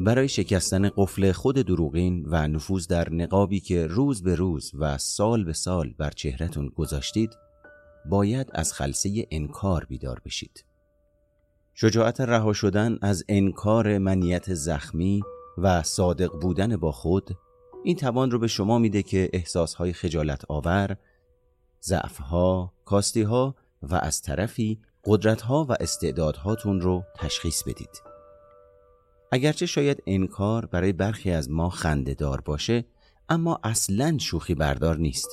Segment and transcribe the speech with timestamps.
[0.00, 5.44] برای شکستن قفل خود دروغین و نفوذ در نقابی که روز به روز و سال
[5.44, 7.36] به سال بر چهرهتون گذاشتید
[8.10, 10.64] باید از خلصه انکار بیدار بشید.
[11.74, 15.22] شجاعت رها شدن از انکار منیت زخمی
[15.58, 17.36] و صادق بودن با خود
[17.84, 20.96] این توان رو به شما میده که احساسهای خجالت آور
[21.82, 28.07] ضعفها، کاستیها و از طرفی قدرتها و استعدادهاتون رو تشخیص بدید.
[29.32, 32.84] اگرچه شاید انکار برای برخی از ما خندهدار باشه
[33.28, 35.28] اما اصلا شوخی بردار نیست.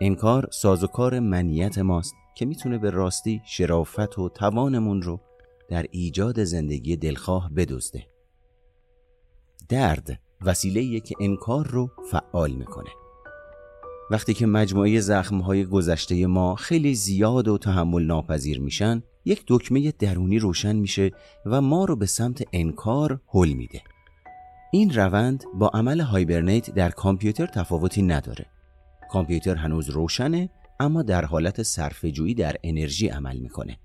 [0.00, 5.20] انکار سازوکار منیت ماست که می‌تونه به راستی شرافت و توانمون رو
[5.68, 8.06] در ایجاد زندگی دلخواه بدزده.
[9.68, 12.90] درد وسیله که انکار رو فعال می‌کنه.
[14.12, 20.38] وقتی که مجموعه زخمهای گذشته ما خیلی زیاد و تحمل ناپذیر میشن یک دکمه درونی
[20.38, 21.10] روشن میشه
[21.46, 23.82] و ما رو به سمت انکار حل میده.
[24.72, 28.46] این روند با عمل هایبرنیت در کامپیوتر تفاوتی نداره.
[29.10, 30.50] کامپیوتر هنوز روشنه
[30.80, 33.78] اما در حالت صرفه‌جویی در انرژی عمل می‌کنه.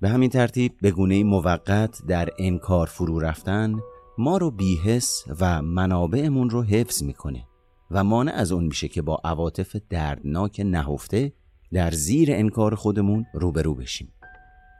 [0.00, 3.74] به همین ترتیب به گونه موقت در انکار فرو رفتن
[4.18, 7.44] ما رو بیهس و منابعمون رو حفظ می‌کنه.
[7.90, 11.32] و مانع از اون میشه که با عواطف دردناک نهفته
[11.72, 14.12] در زیر انکار خودمون روبرو بشیم.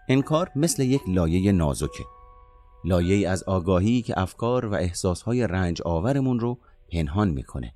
[0.08, 2.04] انکار مثل یک لایه نازکه.
[2.84, 6.58] لایه از آگاهی که افکار و احساسهای رنج آورمون رو
[6.92, 7.74] پنهان می‌کنه.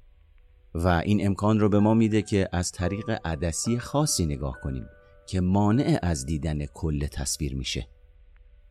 [0.75, 4.87] و این امکان رو به ما میده که از طریق عدسی خاصی نگاه کنیم
[5.27, 7.89] که مانع از دیدن کل تصویر میشه.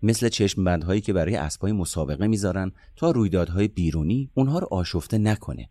[0.04, 5.70] مثل چشم بندهایی که برای اسبای مسابقه می‌ذارن تا رویدادهای بیرونی اونها رو آشفته نکنه.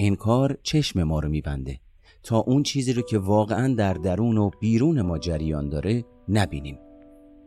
[0.00, 1.80] انکار چشم ما رو میبنده.
[2.22, 6.78] تا اون چیزی رو که واقعا در درون و بیرون ما جریان داره نبینیم.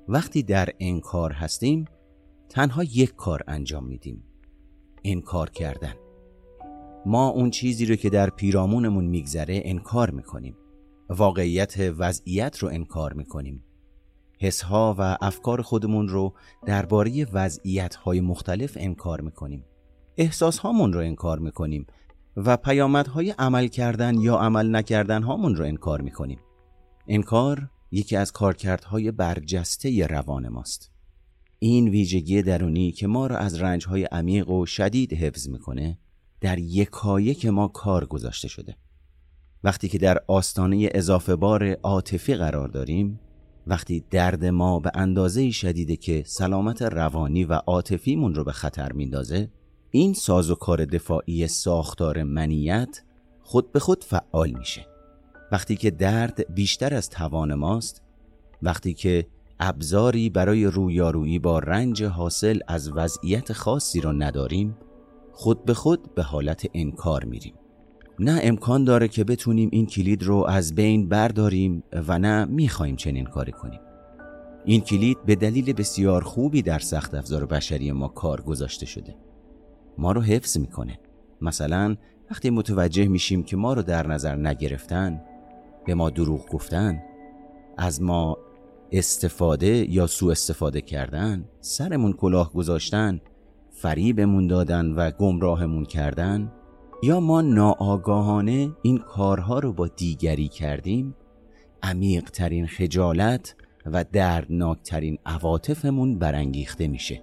[0.07, 1.85] وقتی در انکار هستیم
[2.49, 4.23] تنها یک کار انجام میدیم.
[5.03, 5.93] انکار کردن.
[7.05, 10.57] ما اون چیزی رو که در پیرامونمون میگذره انکار می‌کنیم.
[11.09, 13.63] واقعیت وضعیت رو انکار می‌کنیم.
[14.39, 16.33] حسها و افکار خودمون رو
[16.65, 19.65] درباره وضعیت های مختلف انکار می‌کنیم.
[20.17, 21.85] احساس هامون رو انکار می‌کنیم.
[22.35, 26.39] و پیامدهای عمل کردن یا عمل نکردن هامون رو انکار می‌کنیم.
[27.07, 30.91] انکار یکی از کارکردهای برجسته روان ماست.
[31.59, 35.97] این ویژگی درونی که ما را از رنجهای عمیق و شدید حفظ می‌کنه
[36.41, 38.75] در یکایک ما کار گذاشته شده.
[39.63, 43.19] وقتی که در آستانه اضافه بار عاطفی قرار داریم
[43.67, 49.49] وقتی درد ما به اندازه شدیده که سلامت روانی و عاطفیمون رو به خطر میندازه
[49.93, 53.01] این سازوکار دفاعی ساختار منیت
[53.41, 54.87] خود به خود فعال میشه.
[55.51, 58.01] وقتی که درد بیشتر از توان ماست
[58.61, 59.27] وقتی که
[59.59, 64.77] ابزاری برای رویارویی با رنج حاصل از وضعیت خاصی را نداریم
[65.31, 67.53] خود به خود به حالت انکار میریم.
[68.19, 73.25] نه امکان داره که بتونیم این کلید رو از بین برداریم و نه می‌خوایم چنین
[73.25, 73.79] کاری کنیم.
[74.65, 79.15] این کلید به دلیل بسیار خوبی در سخت افزار بشری ما کار گذاشته شده.
[79.97, 80.99] ما رو حفظ می‌کنه.
[81.41, 81.95] مثلا
[82.31, 85.21] وقتی متوجه میشیم که ما رو در نظر نگرفتن
[85.85, 87.01] به ما دروغ گفتن
[87.77, 88.37] از ما
[88.91, 93.21] استفاده یا سوء استفاده کردن سرمون کلاه گذاشتن
[93.71, 96.51] فریبمون دادن و گمراهمون کردن
[97.03, 101.15] یا ما ناآگاهانه این کارها رو با دیگری کردیم
[101.83, 107.21] عمیق ترین خجالت و دردناکترین عواطفمون برانگیخته میشه.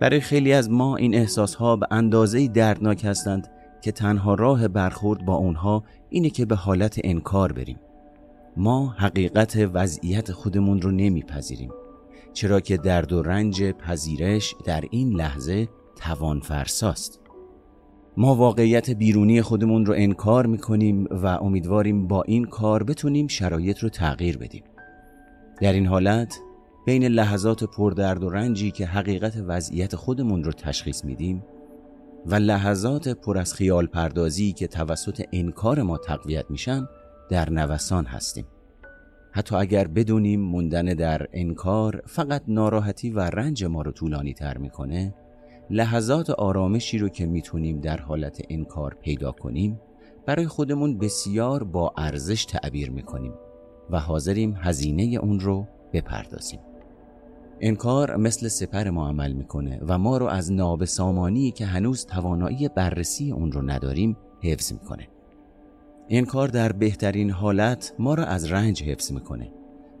[0.00, 3.48] برای خیلی از ما این احساسها به اندازه دردناک هستند
[3.82, 7.78] که تنها راه برخورد با اونها اینه که به حالت انکار بریم.
[8.56, 11.70] ما حقیقت وضعیت خودمون رو نمیپذیریم
[12.32, 17.20] چرا که درد و رنج پذیرش در این لحظه توان فرساست
[18.16, 23.88] ما واقعیت بیرونی خودمون رو انکار می‌کنیم و امیدواریم با این کار بتونیم شرایط رو
[23.88, 24.62] تغییر بدیم.
[25.60, 26.38] در این حالت
[26.84, 31.44] بین لحظات پردرد و رنجی که حقیقت وضعیت خودمون رو تشخیص میدیم
[32.26, 36.88] و لحظات پر از خیال پردازی که توسط انکار ما تقویت میشن
[37.28, 38.46] در نوسان هستیم.
[39.32, 45.14] حتی اگر بدونیم موندن در انکار فقط ناراحتی و رنج ما رو طولانی تر می‌کنه
[45.70, 49.80] لحظات آرامشی رو که می‌تونیم در حالت انکار پیدا کنیم
[50.26, 53.32] برای خودمون بسیار با ارزش تعبیر می‌کنیم
[53.90, 56.60] و حاضریم هزینه اون رو بپردازیم.
[57.60, 63.32] انکار مثل سپر ما عمل می‌کنه و ما رو از نابسامانی که هنوز توانایی بررسی
[63.32, 65.08] اون رو نداریم حفظ می‌کنه.
[66.08, 69.52] انکار در بهترین حالت ما را از رنج حفظ می‌کنه.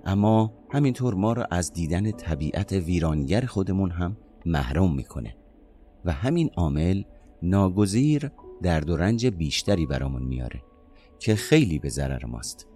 [0.04, 4.16] اما همینطور ما را از دیدن طبیعت ویرانگر خودمون هم
[4.46, 5.36] محروم می‌کنه.
[6.04, 7.02] و همین عامل
[7.42, 8.30] ناگزیر
[8.62, 10.62] درد و رنج بیشتری برامون میاره
[11.18, 12.66] که خیلی به ضرر ماست.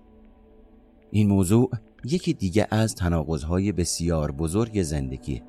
[1.11, 1.71] این موضوع
[2.05, 5.43] یکی دیگه از تناقضهای بسیار بزرگ زندگی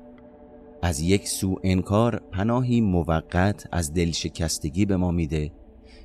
[0.82, 5.52] از یک سو انکار پناهی موقت از دلشکستگی به ما میده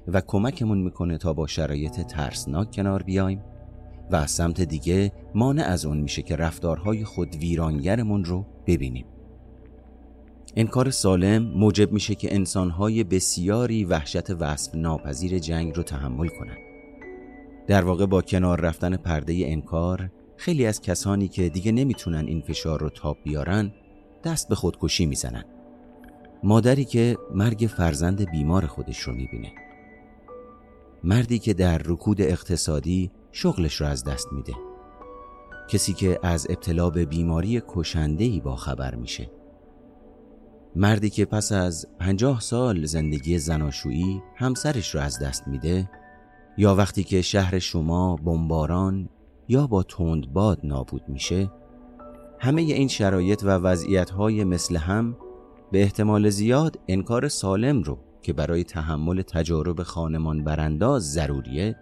[0.07, 3.41] و کمکمون می‌کنه تا با شرایط ترسناک کنار بیایم
[4.11, 9.05] و از سمت دیگه مانع از اون میشه که رفتارهای خود ویرانگرمون رو ببینیم
[10.55, 16.57] انکار سالم موجب میشه که انسانهای بسیاری وحشت وصف ناپذیر جنگ رو تحمل کنند.
[17.67, 22.79] در واقع با کنار رفتن پرده انکار خیلی از کسانی که دیگه نمی‌تونن این فشار
[22.79, 23.73] رو تاب بیارن
[24.23, 25.43] دست به خودکشی می‌زنن.
[26.43, 29.51] مادری که مرگ فرزند بیمار خودش رو می‌بینه.
[31.03, 34.53] مردی که در رکود اقتصادی شغلش رو از دست میده.
[35.69, 39.31] کسی که از ابتلا به بیماری کشندهی با خبر میشه.
[40.75, 45.89] مردی که پس از پنجاه سال زندگی زناشویی همسرش رو از دست میده
[46.57, 49.09] یا وقتی که شهر شما بمباران
[49.47, 49.85] یا با
[50.33, 51.51] باد نابود میشه؟
[52.39, 55.17] همه این شرایط و وضعیتهای مثل هم
[55.71, 61.75] به احتمال زیاد انکار سالم رو که برای تحمل تجارب خانمان برانداز ضروریه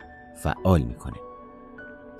[0.44, 1.18] فعال می‌کنه.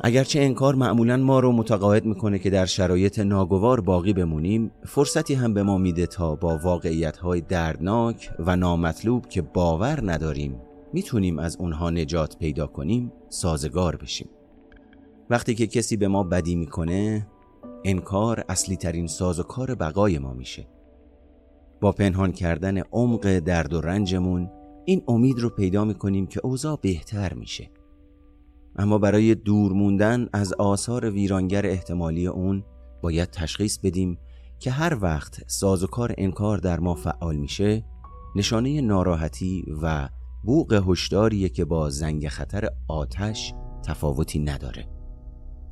[0.02, 5.54] اگرچه انکار معمولا ما رو متقاعد می‌کنه که در شرایط ناگوار باقی بمونیم فرصتی هم
[5.54, 10.62] به ما میده تا با واقعیت های دردناک و نامطلوب که باور نداریم
[10.94, 14.30] می‌تونیم از اونها نجات پیدا کنیم سازگار بشیم.
[15.30, 17.28] وقتی که کسی به ما بدی می‌کنه
[17.86, 20.68] انکار اصلی ترین سازوکار بقای ما میشه.
[21.82, 24.50] با پنهان کردن عمق درد و رنجمون
[24.86, 27.72] این امید رو پیدا می‌کنیم که اوضاع بهتر میشه.
[28.76, 32.64] اما برای دور موندن از آثار ویرانگر احتمالی اون
[33.02, 34.18] باید تشخیص بدیم
[34.60, 37.86] که هر وقت سازوکار انکار در ما فعال میشه
[38.36, 40.10] نشانه ناراحتی و
[40.44, 43.54] بوق هشداریه که با زنگ خطر آتش
[43.86, 44.93] تفاوتی نداره.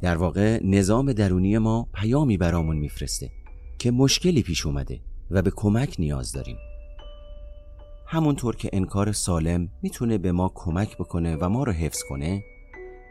[0.02, 3.32] در واقع نظام درونی ما پیامی برامون میفرسته
[3.80, 5.02] که مشکلی پیش اومده
[5.32, 6.58] و به کمک نیاز داریم.
[8.08, 12.44] همونطور که انکار سالم می‌تونه به ما کمک بکنه و ما رو حفظ کنه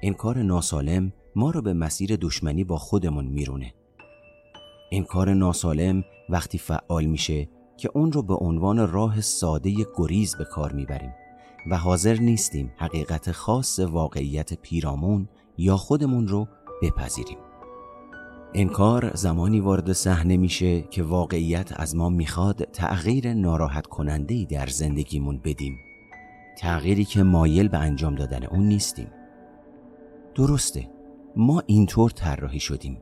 [0.03, 3.75] انکار ناسالم ما رو به مسیر دشمنی با خودمون میرونه.
[4.93, 10.73] انکار ناسالم وقتی فعال میشه که اون رو به عنوان راه ساده گریز به کار
[10.73, 11.15] می‌بریم
[11.71, 15.29] و حاضر نیستیم حقیقت خاص واقعیت پیرامون
[15.59, 16.49] یا خودمون رو
[16.83, 17.39] بپذیریم.
[18.55, 25.41] انکار زمانی وارد صحنه میشه که واقعیت از ما می‌خواد تغییر ناراحت کننده در زندگیمون
[25.45, 25.79] بدیم.
[26.59, 29.09] تغییری که مایل به انجام دادن اون نیستیم.
[30.35, 30.91] درسته
[31.37, 32.99] ما اینطور طراحی شدیم.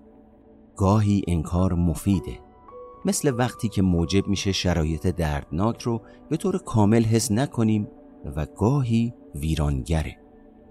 [0.77, 2.39] گاهی انکار مفیده.
[3.05, 7.89] مثل وقتی که موجب میشه شرایط دردناک رو به طور کامل حس نکنیم
[8.37, 10.17] و گاهی ویرانگره.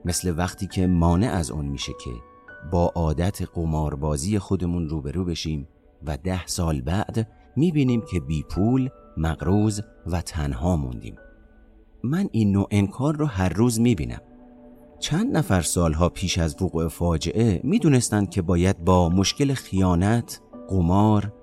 [0.06, 2.12] مثل وقتی که مانع از اون میشه که
[2.72, 5.68] با عادت قماربازی خودمون روبرو بشیم
[6.06, 11.16] و ده سال بعد می‌بینیم که بی پول، مقروز و تنها موندیم.
[12.04, 14.22] من این نوع انکار رو هر روز می‌بینم.
[15.00, 21.34] چند نفر سالها پیش از وقوع فاجعه می‌دونستند که باید با مشکل خیانت، قمار،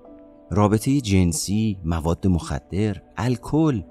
[0.51, 3.81] رابطه جنسی، مواد مخدر، الکل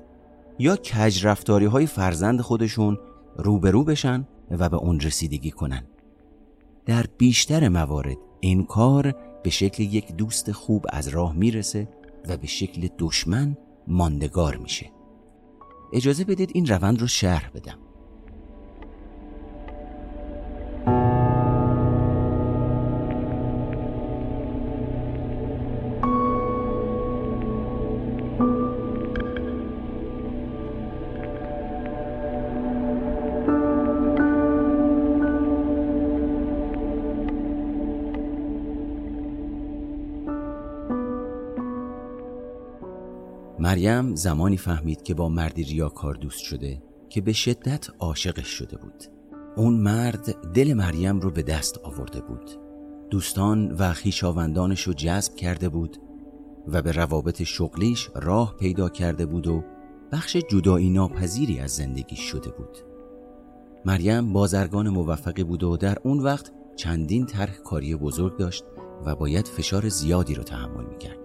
[0.58, 2.98] یا کج رفتاری های فرزند خودشون
[3.36, 5.86] روبرو بشن و به اون رسیدگی کنن.
[6.86, 11.88] در بیشتر موارد انکار به شکل یک دوست خوب از راه می‌رسه
[12.28, 14.90] و به شکل دشمن ماندگار میشه.
[15.92, 17.78] اجازه بدید این روند رو شرح بدم.
[44.14, 49.04] زمانی فهمید که با مردی ریاکار دوست شده که به شدت عاشقش شده بود.
[49.56, 52.50] اون مرد دل مریم رو به دست آورده بود.
[53.10, 55.96] دوستان و خیشاوندانش رو جذب کرده بود
[56.68, 59.64] و به روابط شغلیش راه پیدا کرده بود و
[60.12, 62.78] بخش جدایی ناپذیری از زندگی شده بود.
[63.84, 68.64] مریم بازرگان موفقی بود و در اون وقت چندین طرح کاری بزرگ داشت
[69.04, 71.23] و باید فشار زیادی رو تحمل می‌کرد.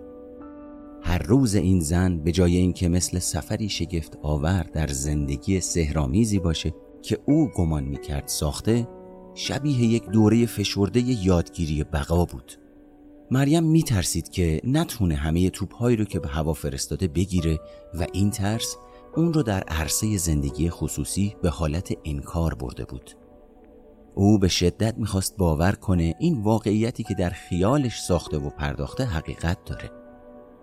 [1.04, 6.74] هر روز این زن به جای اینکه مثل سفری شگفت آور در زندگی سهرامیزی باشه
[7.02, 8.88] که او گمان می‌کرد ساخته
[9.34, 12.54] شبیه یک دوره فشرده یادگیری بقا بود.
[13.32, 17.60] مریم میترسید که نتونه همه توپهایی رو که به هوا فرستاده بگیره
[17.94, 18.76] و این ترس
[19.16, 23.12] اون رو در عرصه زندگی خصوصی به حالت انکار برده بود.
[24.16, 29.58] او به شدت می‌خواست باور کنه این واقعیتی که در خیالش ساخته و پرداخته حقیقت
[29.66, 29.99] داره.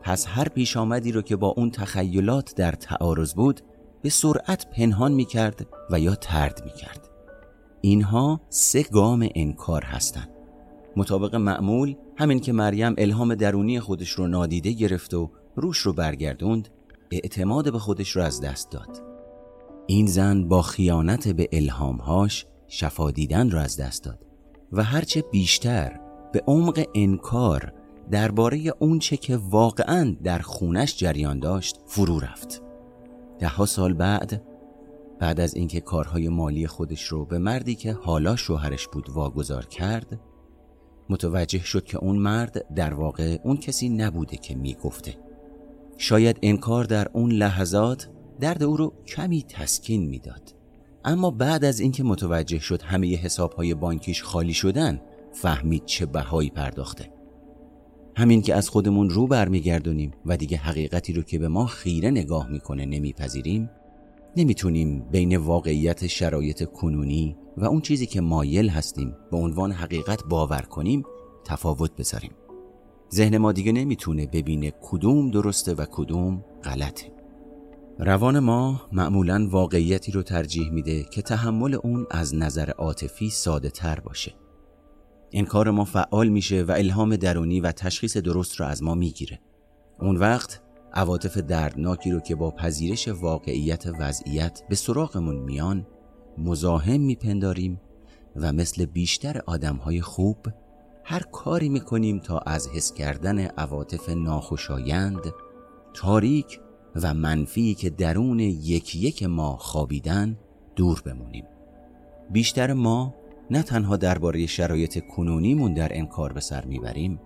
[0.06, 3.60] پس هر پیش آمدی رو که با اون تخیلات در تعارض بود
[4.02, 7.10] به سرعت پنهان می‌کرد و یا ترد می‌کرد.
[7.80, 10.28] اینها سه گام انکار هستند.
[10.96, 16.68] مطابق معمول همین که مریم الهام درونی خودش رو نادیده گرفت و روش رو برگردوند
[17.10, 19.02] اعتماد به خودش رو از دست داد.
[19.86, 24.26] این زن با خیانت به الهامهاش شفا دیدن رو از دست داد
[24.72, 26.00] و هرچه بیشتر
[26.32, 27.72] به عمق انکار
[28.10, 32.62] درباره اونچه که واقعا در خونش جریان داشت فرو رفت.
[33.38, 34.42] دهها سال بعد
[35.18, 40.20] بعد از اینکه کارهای مالی خودش رو به مردی که حالا شوهرش بود واگذار کرد
[41.08, 45.14] متوجه شد که اون مرد در واقع اون کسی نبوده که می‌گفته.
[45.96, 48.08] شاید انکار در اون لحظات
[48.40, 50.54] درد او رو کمی تسکین می‌داد.
[51.04, 55.00] اما بعد از اینکه متوجه شد همه حسابهای بانکیش خالی شدن
[55.32, 57.15] فهمید چه بهایی پرداخته.
[58.18, 62.50] همین که از خودمون رو برمیگردونیم و دیگه حقیقتی رو که به ما خیره نگاه
[62.50, 63.70] می‌کنه نمیپذیریم
[64.36, 70.60] نمی‌تونیم بین واقعیت شرایط کنونی و اون چیزی که مایل هستیم به عنوان حقیقت باور
[70.60, 71.04] کنیم
[71.44, 72.30] تفاوت بذاریم.
[73.14, 77.12] ذهن ما دیگه نمی‌تونه ببینه کدوم درسته و کدوم غلطه.
[77.98, 84.00] روان ما معمولا واقعیتی رو ترجیح میده که تحمل اون از نظر عاطفی ساده تر
[84.00, 84.34] باشه.
[85.48, 89.40] کار ما فعال میشه و الهام درونی و تشخیص درست رو از ما می‌گیره.
[90.00, 95.86] اون وقت عواطف دردناکی رو که با پذیرش واقعیت وضعیت به سراغمون میان
[96.38, 97.80] مزاحم میپنداریم
[98.36, 100.36] و مثل بیشتر آدمهای خوب
[101.04, 105.32] هر کاری می‌کنیم تا از حس کردن عواطف ناخوشایند
[105.94, 106.60] تاریک
[107.02, 110.38] و منفی که درون یکی یک ما خوابیدن
[110.76, 111.44] دور بمونیم.
[112.30, 113.14] بیشتر ما
[113.50, 117.20] نه تنها درباره شرایط کنونیمون در انکار به سر می‌بریم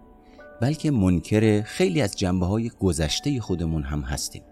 [0.61, 4.43] بلکه منکر خیلی از جنبه های گذشته خودمون هم هستیم.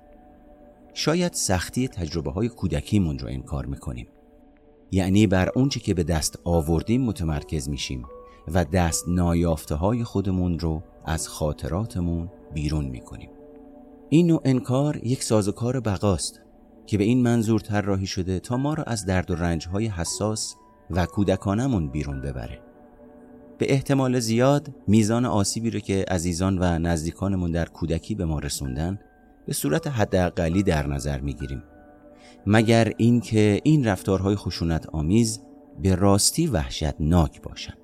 [0.94, 4.08] شاید سختی تجربه های کودکیمون رو انکار می‌کنیم.
[4.90, 8.06] یعنی بر اونچه که به دست آوردیم متمرکز میشیم
[8.54, 13.30] و دست نایافته های خودمون رو از خاطراتمون بیرون می‌کنیم.
[14.08, 16.40] این نوع انکار یک سازوکار بقاست
[16.86, 20.56] که به این منظور طراحی شده تا ما را از درد و رنج های حساس
[20.90, 22.60] و کودکانمون بیرون ببره.
[23.58, 28.98] به احتمال زیاد میزان آسیبی رو که عزیزان و نزدیکانمون در کودکی به ما رسوندن
[29.46, 31.62] به صورت حداقلی در نظر می‌گیریم.
[32.46, 35.40] مگر اینکه این رفتارهای خشونت آمیز
[35.82, 37.78] به راستی وحشتناک باشند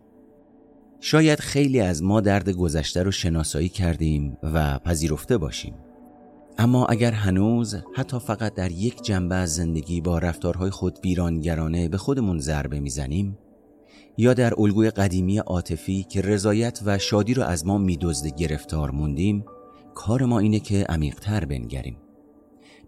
[1.01, 5.75] شاید خیلی از ما درد گذشته رو شناسایی کردیم و پذیرفته باشیم.
[6.59, 11.97] اما اگر هنوز حتی فقط در یک جنبه از زندگی با رفتارهای خود ویرانگرانه به
[11.97, 13.39] خودمون ضربه می‌زنیم
[14.19, 19.45] یا در الگوی قدیمی عاطفی که رضایت و شادی رو از ما میدزده گرفتار موندیم
[19.95, 21.97] کار ما اینه که عمیقتر بنگریم.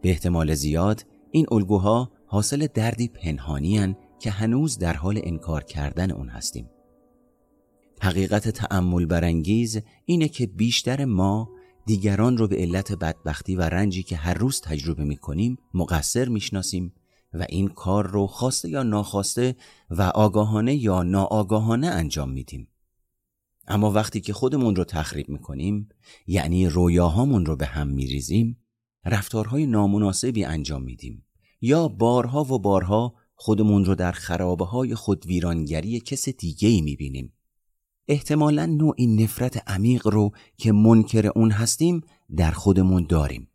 [0.03, 6.29] به احتمال زیاد این الگوها حاصل دردی پنهانی که هنوز در حال انکار کردن اون
[6.29, 6.71] هستیم.
[8.03, 11.51] حقیقت تأمل برانگیز اینه که بیشتر ما
[11.87, 16.93] دیگران رو به علت بدبختی و رنجی که هر روز تجربه می کنیم مقصر می‌شناسیم
[17.33, 19.57] و این کار رو خواسته یا ناخواسته
[19.91, 22.69] و آگاهانه یا ناآگاهانه انجام میدیم.
[23.69, 25.89] اما وقتی که خودمون رو تخریب می‌کنیم
[26.27, 28.57] یعنی رویاهامون رو به هم میریزیم
[29.05, 31.27] رفتارهای نامناسبی انجام میدیم
[31.61, 37.33] یا بارها و بارها خودمون رو در خرابه های خود ویرانگری کس دیگه ای می‌بینیم.
[38.09, 42.01] احتمالا نوعی نفرت عمیق رو که منکر اون هستیم
[42.37, 43.49] در خودمون داریم.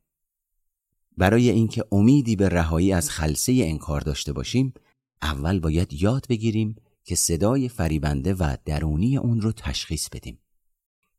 [1.17, 4.73] برای اینکه امیدی به رهایی از خلسه انکار داشته باشیم
[5.21, 10.39] اول باید یاد بگیریم که صدای فریبنده و درونی اون رو تشخیص بدیم.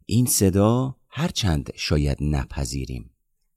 [0.06, 3.10] این صدا هرچند شاید نپذیریم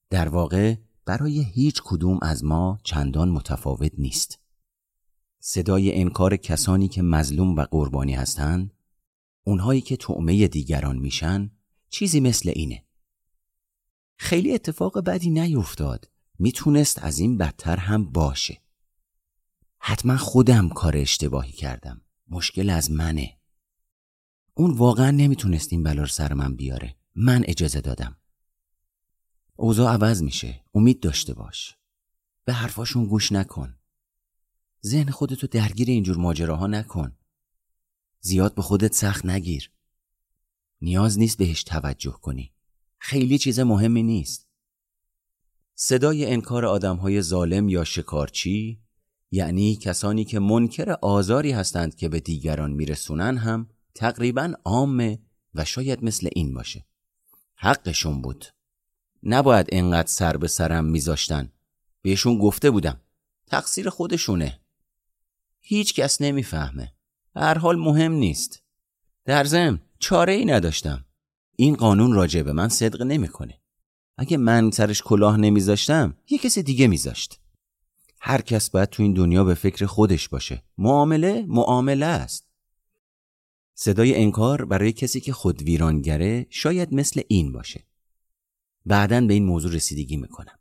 [0.09, 4.39] در واقع برای هیچ کدوم از ما چندان متفاوت نیست.
[5.39, 8.74] صدای انکار کسانی که مظلوم و قربانی هستند
[9.47, 11.51] اونهایی که تعمه دیگران میشن
[11.89, 12.83] چیزی مثل اینه.
[14.17, 16.09] خیلی اتفاق بدی نیفتاد
[16.39, 18.61] می‌تونست از این بدتر هم باشه.
[19.79, 22.01] حتما خودم کار اشتباهی کردم.
[22.27, 23.37] مشکل از منه.
[24.53, 26.95] اون واقعا نمی‌تونست این بلا سر من بیاره.
[27.15, 28.17] من اجازه دادم.
[29.55, 30.63] اوضاع عوض میشه.
[30.73, 31.75] امید داشته باش.
[32.45, 33.75] به حرفاشون گوش نکن.
[34.85, 37.17] ذهن خودتو درگیر اینجور ماجراها نکن.
[38.25, 39.71] زیاد به خودت سخت نگیر.
[40.81, 42.53] نیاز نیست بهش توجه کنی.
[42.97, 44.47] خیلی چیز مهمی نیست.
[45.75, 48.81] صدای انکار آدم های ظالم یا شکارچی
[49.31, 55.19] یعنی کسانی که منکر آزاری هستند که به دیگران میرسونن هم تقریبا عامه
[55.55, 56.85] و شاید مثل این باشه.
[57.55, 58.45] حقشون بود.
[59.23, 61.51] نباید انقدر سر به سرم میذاشتن.
[62.01, 63.01] بهشون گفته بودم.
[63.47, 64.59] تقصیر خودشونه.
[65.59, 66.94] هیچ کس نمی‌فهمه.
[67.35, 68.63] هر حال مهم نیست.
[69.25, 71.05] در ضمن چاره ای نداشتم.
[71.55, 73.61] این قانون راجع به من صدق نمی‌کنه.
[74.17, 77.39] اگه من سرش کلاه نمیذاشتم یه کسی دیگه میذاشت.
[78.21, 80.63] هر کس باید تو این دنیا به فکر خودش باشه.
[80.77, 82.47] معامله معامله است.
[83.73, 87.87] صدای انکار برای کسی که خود ویرانگره شاید مثل این باشه.
[88.85, 90.59] بعدا به این موضوع رسیدگی می‌کنم.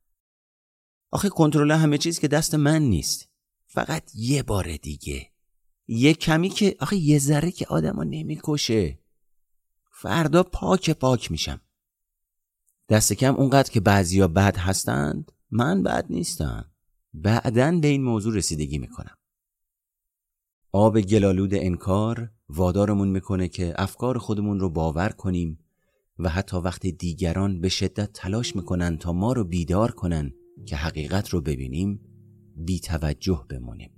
[1.11, 3.28] آخه کنترل همه چیز که دست من نیست.
[3.66, 5.33] فقط یه بار دیگه.
[5.86, 8.98] یه کمی که آخه یه ذره که آدمو نمی‌کشه.
[9.92, 11.60] فردا پاک پاک میشم.
[12.88, 16.70] دست کم اونقدر که بعضیا بد هستند من بد نیستم.
[17.14, 19.16] بعدا به این موضوع رسیدگی می‌کنم.
[20.72, 25.58] آب گلالود انکار وادارمون می‌کنه که افکار خودمون رو باور کنیم
[26.18, 30.32] و حتی وقتی دیگران به شدت تلاش می‌کنن تا ما رو بیدار کنن
[30.66, 32.00] که حقیقت رو ببینیم
[32.56, 33.90] بی توجه بمونیم.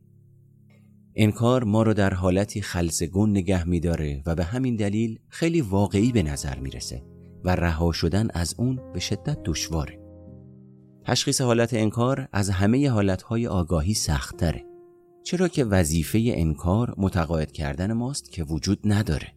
[1.19, 6.23] انکار ما رو در حالتی خلصگون نگه میداره و به همین دلیل خیلی واقعی به
[6.23, 7.03] نظر می‌رسه
[7.45, 9.99] و رها شدن از اون به شدت دشواره.
[11.05, 14.65] تشخیص حالت انکار از همه حالتهای آگاهی سختره
[15.23, 19.33] چرا که وظیفه انکار متقاعد کردن ماست که وجود نداره.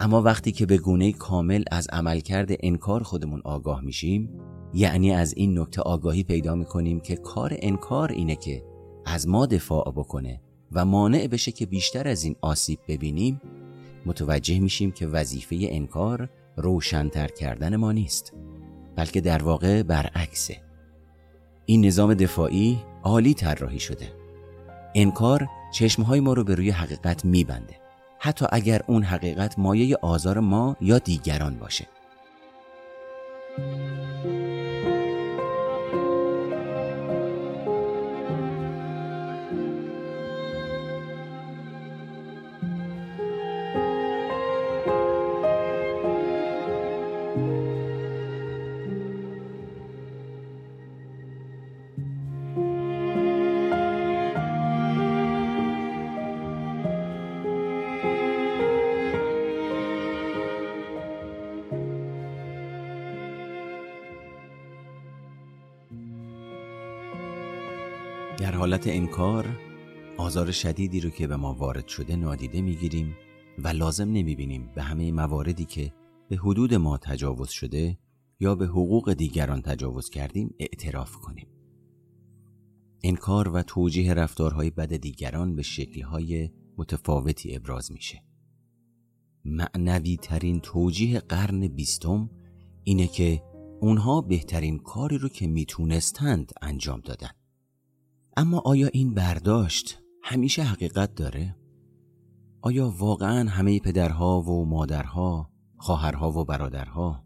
[0.00, 4.40] اما وقتی که به گونه کامل از عملکرد انکار خودمون آگاه میشیم
[4.74, 8.62] یعنی از این نکته آگاهی پیدا می‌کنیم که کار انکار اینه که
[9.06, 10.40] از ما دفاع بکنه
[10.72, 13.40] و مانع بشه که بیشتر از این آسیب ببینیم
[14.06, 18.32] متوجه میشیم که وظیفه انکار روشنتر کردن ما نیست
[18.96, 20.56] بلکه در واقع برعکسه.
[21.66, 24.12] این نظام دفاعی عالی طراحی شده.
[24.94, 27.76] انکار چشمهای ما رو به روی حقیقت میبنده.
[28.18, 31.86] حتی اگر اون حقیقت مایه آزار ما یا دیگران باشه.
[68.66, 69.58] حالت انکار
[70.18, 73.16] آزار شدیدی رو که به ما وارد شده نادیده می‌گیریم
[73.58, 75.92] و لازم نمی‌بینیم به همه مواردی که
[76.28, 77.98] به حدود ما تجاوز شده
[78.40, 81.46] یا به حقوق دیگران تجاوز کردیم اعتراف کنیم.
[83.04, 88.22] انکار و توجیه رفتارهای بد دیگران به شکلهای متفاوتی ابراز میشه.
[89.44, 92.30] معنوی ترین توجیه قرن بیستم
[92.84, 93.42] اینه که
[93.80, 97.30] اونها بهترین کاری رو که می‌تونستند انجام دادن.
[98.36, 101.56] اما آیا این برداشت همیشه حقیقت داره؟
[102.62, 107.24] آیا واقعا همه پدرها و مادرها، خواهرها و برادرها،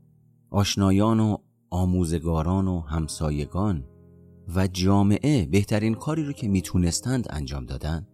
[0.51, 1.37] آشنایان و
[1.70, 3.85] آموزگاران و همسایگان
[4.55, 8.07] و جامعه بهترین کاری رو که می‌تونستند انجام دادن؟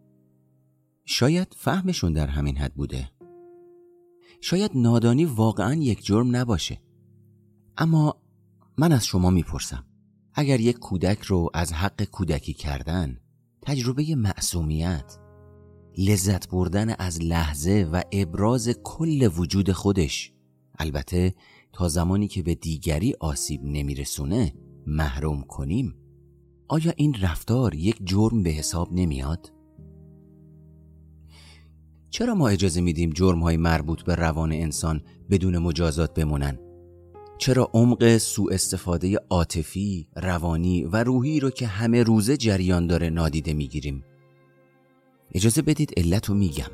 [1.05, 3.11] شاید فهمشون در همین حد بوده.
[4.41, 6.81] شاید نادانی واقعا یک جرم نباشه.
[7.77, 8.23] اما
[8.79, 9.85] من از شما می‌پرسم
[10.39, 13.21] اگر یک کودک رو از حق کودکی کردن
[13.63, 15.19] تجربه معصومیت
[15.99, 20.33] لذت بردن از لحظه و ابراز کل وجود خودش
[20.79, 21.35] البته
[21.73, 24.53] تا زمانی که به دیگری آسیب نمیرسونه
[24.87, 25.95] محروم کنیم
[26.69, 29.53] آیا این رفتار یک جرم به حساب نمیاد؟
[32.11, 36.66] چرا ما اجازه میدیم جرم های مربوط به روان انسان بدون مجازات بمونن
[37.39, 43.53] چرا عمق سوء استفاده عاطفی، روانی و روحی رو که همه روزه جریان داره نادیده
[43.53, 44.05] می‌گیریم؟
[45.35, 46.71] اجازه بدید علت رو میگم.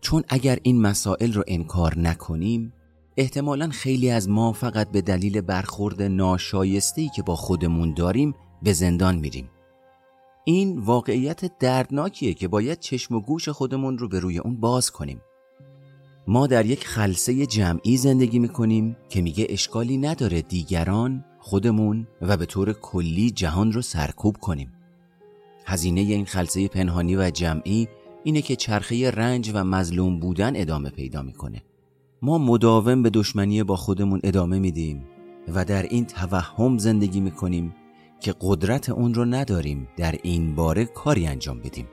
[0.00, 2.72] چون اگر این مسائل رو انکار نکنیم
[3.16, 9.16] احتمالا خیلی از ما فقط به دلیل برخورد ناشایستهی که با خودمون داریم به زندان
[9.16, 9.50] میریم.
[10.44, 15.20] این واقعیت دردناکیه که باید چشم و گوش خودمون رو به روی اون باز کنیم.
[16.26, 22.46] ما در یک خلصه جمعی زندگی می‌کنیم که میگه اشکالی نداره دیگران خودمون و به
[22.46, 24.72] طور کلی جهان رو سرکوب کنیم.
[25.66, 27.88] هزینه این خلصه پنهانی و جمعی
[28.24, 31.62] اینه که چرخه رنج و مظلوم بودن ادامه پیدا می‌کنه.
[32.22, 35.04] ما مداوم به دشمنی با خودمون ادامه میدیم
[35.54, 37.74] و در این توهم زندگی می‌کنیم
[38.20, 41.86] که قدرت اون رو نداریم در این باره کاری انجام بدیم.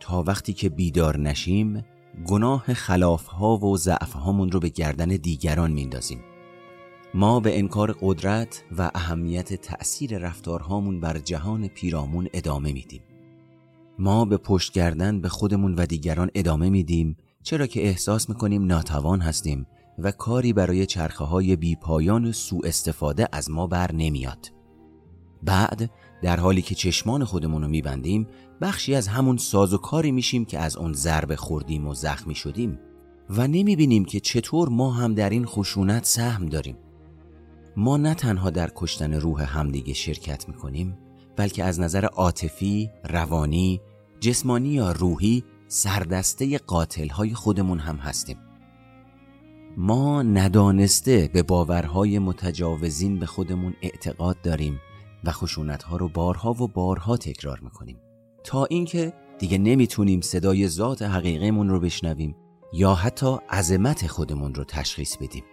[0.00, 1.84] تا وقتی که بیدار نشیم
[2.26, 6.20] گناه خلافها و ضعفهامون رو به گردن دیگران میندازیم
[7.14, 13.02] ما به انکار قدرت و اهمیت تأثیر رفتارهامون بر جهان پیرامون ادامه میدیم.
[13.98, 19.20] ما به پشت کردن به خودمون و دیگران ادامه میدیم چرا که احساس می‌کنیم ناتوان
[19.20, 19.66] هستیم
[19.98, 21.76] و کاری برای چرخه های بی
[22.32, 24.57] سوء استفاده از ما بر نمیاد.
[25.42, 25.90] بعد
[26.22, 28.26] در حالی که چشمان خودمون رو میبندیم
[28.60, 32.78] بخشی از همون ساز و کاری میشیم که از اون ضربه خوردیم و زخمی شدیم
[33.30, 36.76] و نمی‌بینیم که چطور ما هم در این خشونت سهم داریم.
[37.76, 40.98] ما نه تنها در کشتن روح همدیگه شرکت می‌کنیم
[41.36, 43.80] بلکه از نظر عاطفی، روانی،
[44.20, 48.36] جسمانی یا روحی سردسته قاتل های خودمون هم هستیم.
[49.76, 54.80] ما ندانسته به باورهای متجاوزین به خودمون اعتقاد داریم
[55.24, 57.98] و خشونت ها رو بارها و بارها تکرار می‌کنیم.
[58.44, 62.36] تا اینکه دیگه نمی‌تونیم صدای ذات حقیقیمون رو بشنویم
[62.72, 65.44] یا حتی عظمت خودمون رو تشخیص بدیم.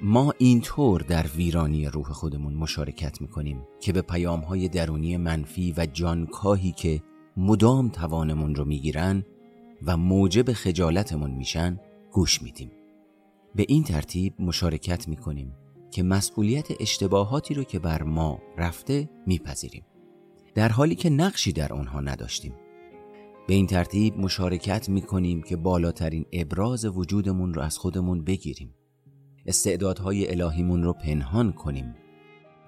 [0.00, 5.86] ما اینطور در ویرانی روح خودمون مشارکت می‌کنیم که به پیام های درونی منفی و
[5.86, 7.02] جانکاهی که
[7.36, 9.24] مدام توانمون رو می‌گیرن
[9.86, 11.80] و موجب خجالتمون میشن
[12.12, 12.70] گوش میدیم.
[13.54, 15.52] به این ترتیب مشارکت می‌کنیم.
[15.90, 19.84] که مسئولیت اشتباهاتی رو که بر ما رفته میپذیریم.
[20.54, 22.54] در حالی که نقشی در آنها نداشتیم.
[23.48, 28.74] به این ترتیب مشارکت می‌کنیم که بالاترین ابراز وجودمون رو از خودمون بگیریم.
[29.46, 31.94] استعدادهای الهیمون رو پنهان کنیم.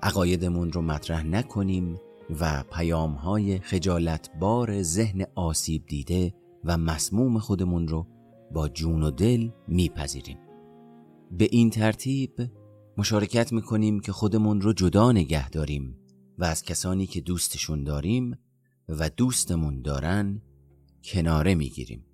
[0.03, 2.01] عقایدمون رو مطرح نکنیم
[2.41, 8.07] و پیامهای خجالت بار ذهن آسیب دیده و مسموم خودمون رو
[8.53, 10.39] با جون و دل میپذیریم.
[11.31, 12.31] به این ترتیب
[12.99, 15.97] مشارکت می‌کنیم که خودمون رو جدا نگه داریم
[16.39, 18.39] و از کسانی که دوستشون داریم
[18.89, 20.43] و دوستمون دارن
[21.05, 22.05] کناره می‌گیریم.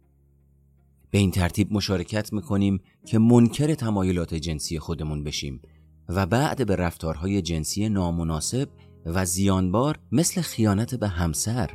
[1.10, 5.62] به این ترتیب مشارکت می‌کنیم که منکر تمایلات جنسی خودمون بشیم
[6.08, 8.68] و بعد به رفتارهای جنسی نامناسب
[9.06, 11.70] و زیانبار مثل خیانت به همسر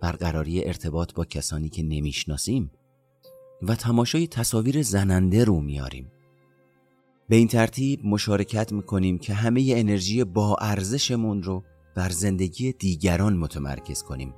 [0.00, 2.70] برقراری ارتباط با کسانی که نمی‌شناسیم
[3.62, 6.10] و تماشای تصاویر زننده رو میاریم
[7.28, 11.64] به این ترتیب مشارکت می‌کنیم که همه انرژی با ارزشمون رو
[11.96, 14.34] بر زندگی دیگران متمرکز کنیم.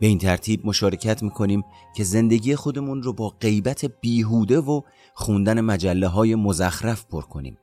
[0.00, 1.62] به این ترتیب مشارکت می‌کنیم
[1.96, 4.80] که زندگی خودمون رو با غیبت بیهوده و
[5.14, 7.58] خوندن مجله های مزخرف پر کنیم.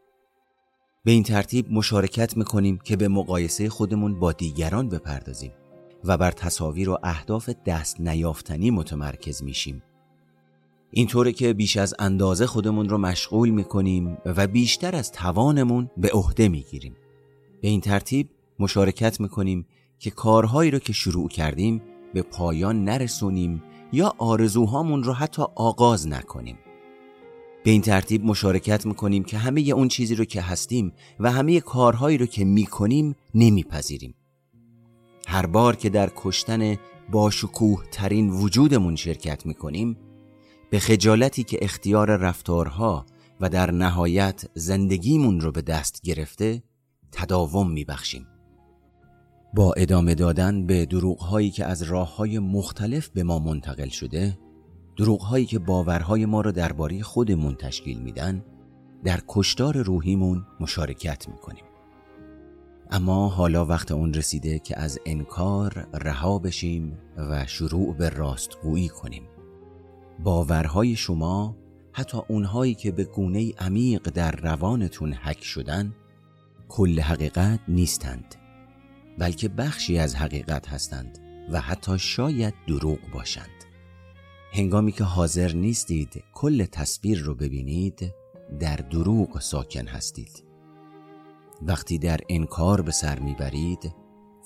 [1.04, 5.52] به این ترتیب مشارکت می‌کنیم که به مقایسه خودمون با دیگران بپردازیم
[6.04, 9.84] و بر تصاویر و اهداف دست نیافتنی متمرکز میشیم.
[10.94, 16.50] اینطوره که بیش از اندازه خودمون رو مشغول می‌کنیم و بیشتر از توانمون به عهده
[16.50, 16.96] می‌گیریم.
[17.62, 19.66] به این ترتیب مشارکت می‌کنیم
[20.00, 21.82] که کارهایی رو که شروع کردیم
[22.14, 26.58] به پایان نرسونیم یا آرزوهامون رو حتی آغاز نکنیم.
[27.64, 32.18] به این ترتیب مشارکت می‌کنیم که همه اون چیزی رو که هستیم و همه کارهایی
[32.18, 34.16] رو که می‌کنیم نمیپذیریم.
[35.28, 36.76] هر بار که در کشتن
[37.12, 39.98] باشکوه ترین وجودمون شرکت می‌کنیم
[40.72, 43.06] به خجالتی که اختیار رفتارها
[43.42, 46.64] و در نهایت زندگیمون رو به دست گرفته
[47.12, 48.28] تداوم میبخشیم.
[49.54, 54.38] با ادامه دادن به دروغهایی که از راههای مختلف به ما منتقل شده
[54.98, 58.46] دروغهایی که باورهای ما را درباره خودمون تشکیل میدن
[59.04, 61.66] در کشتار روحیمون مشارکت می‌کنیم.
[62.92, 69.31] اما حالا وقت اون رسیده که از انکار رها بشیم و شروع به راستگویی کنیم.
[70.24, 71.58] باورهای شما
[71.94, 75.96] حتی اونهایی که به گونه عمیق در روانتون حک شدن
[76.70, 78.36] کل حقیقت نیستند
[79.18, 81.20] بلکه بخشی از حقیقت هستند
[81.52, 83.66] و حتی شاید دروغ باشند.
[84.54, 88.14] هنگامی که حاضر نیستید کل تصویر رو ببینید
[88.60, 90.44] در دروغ ساکن هستید.
[91.62, 93.96] وقتی در انکار به سر می‌برید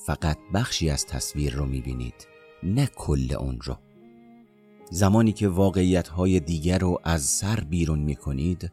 [0.05, 2.27] فقط بخشی از تصویر رو می‌بینید
[2.63, 3.77] نه کل اون رو.
[4.91, 8.71] زمانی که واقعیت های دیگر رو از سر بیرون می‌کنید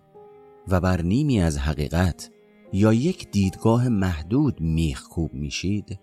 [0.69, 2.31] و بر نیمی از حقیقت
[2.73, 5.99] یا یک دیدگاه محدود میخکوب میشید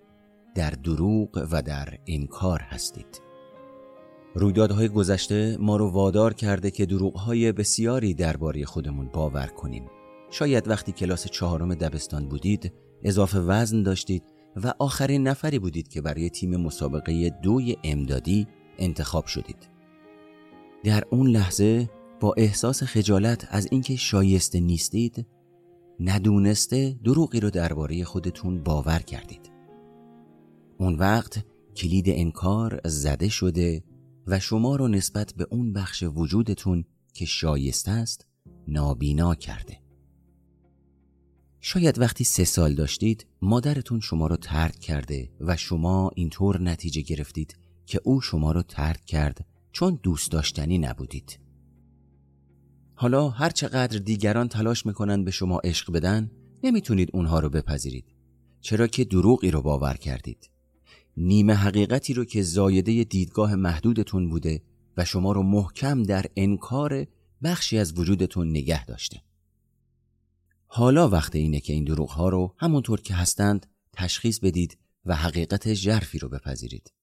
[0.55, 3.21] در دروغ و در انکار هستید.
[4.35, 9.85] رویدادهای گذشته ما رو وادار کرده که دروغهای بسیاری درباره خودمون باور کنیم.
[10.31, 14.23] شاید وقتی کلاس چهارم دبستان بودید اضافه وزن داشتید
[14.63, 19.68] و آخرین نفری بودید که برای تیم مسابقه دوی امدادی انتخاب شدید.
[20.83, 21.89] در اون لحظه
[22.19, 25.27] با احساس خجالت از اینکه شایسته نیستید
[25.99, 29.51] ندونسته دروغی رو درباره خودتون باور کردید.
[30.77, 33.83] اون وقت کلید انکار زده شده
[34.27, 38.27] و شما رو نسبت به اون بخش وجودتون که شایسته است
[38.67, 39.77] نابینا کرده.
[41.61, 47.57] شاید وقتی سه سال داشتید مادرتون شما رو ترک کرده و شما اینطور نتیجه گرفتید
[47.85, 51.39] که او شما رو ترک کرد چون دوست داشتنی نبودید.
[52.95, 56.31] حالا هر چقدر دیگران تلاش می‌کنن به شما عشق بدن
[56.63, 58.15] نمی‌تونید اونها رو بپذیرید.
[58.61, 60.49] چرا که دروغی رو باور کردید.
[61.17, 64.61] نیمه حقیقتی رو که زایده دیدگاه محدودتون بوده
[64.97, 67.07] و شما رو محکم در انکار
[67.43, 69.21] بخشی از وجودتون نگه داشته.
[70.67, 75.73] حالا وقت اینه که این دروغ ها رو همونطور که هستند تشخیص بدید و حقیقت
[75.73, 76.93] ژرفی رو بپذیرید.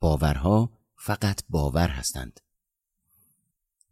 [0.00, 2.40] باورها فقط باور هستند.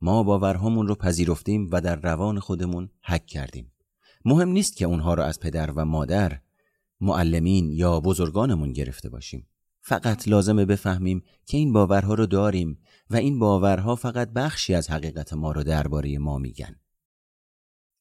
[0.00, 3.72] ما باورهامون رو پذیرفتیم و در روان خودمون حک کردیم.
[4.24, 6.40] مهم نیست که اونها رو از پدر و مادر
[7.00, 9.46] معلمین یا بزرگانمون گرفته باشیم.
[9.80, 12.78] فقط لازمه بفهمیم که این باورها رو داریم
[13.10, 16.76] و این باورها فقط بخشی از حقیقت ما رو درباره ما میگن.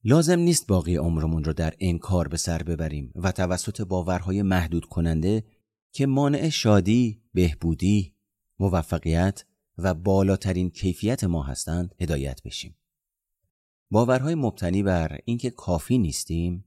[0.04, 5.44] لازم نیست باقی عمرمون رو در انکار به سر ببریم و توسط باورهای محدود کننده
[5.92, 8.17] که مانع شادی، بهبودی،
[8.60, 9.46] موفقیت
[9.78, 12.76] و بالاترین کیفیت ما هستند هدایت بشیم.
[13.92, 16.66] باورهای مبتنی بر اینکه کافی نیستیم،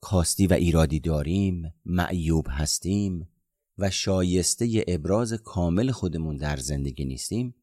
[0.00, 3.28] کاستی و ایرادی داریم، معیوب هستیم
[3.78, 7.54] و شایسته ابراز کامل خودمون در زندگی نیستیم،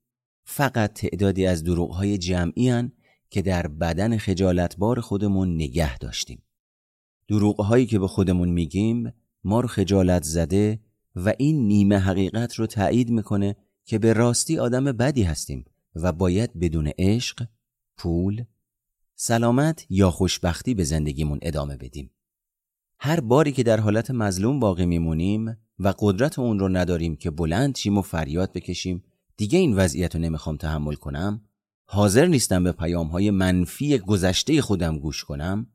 [0.45, 2.91] فقط تعدادی از دروغهای جمعی هن
[3.30, 6.43] که در بدن خجالتبار خودمون نگه داشتیم.
[7.28, 10.80] دروغهایی که به خودمون میگیم ما رو خجالت زده
[11.15, 16.60] و این نیمه حقیقت رو تایید می‌کنه که به راستی آدم بدی هستیم و باید
[16.60, 17.47] بدون عشق،
[17.97, 18.43] پول،
[19.15, 22.12] سلامت یا خوشبختی به زندگیمون ادامه بدیم.
[22.99, 27.76] هر باری که در حالت مظلوم باقی میمونیم و قدرت اون رو نداریم که بلند
[27.76, 29.04] چیم و فریاد بکشیم
[29.38, 31.41] دیگه این وضعیت رو نمی‌خوام تحمل کنم
[31.86, 35.67] حاضر نیستم به پیام های منفی گذشته خودم گوش کنم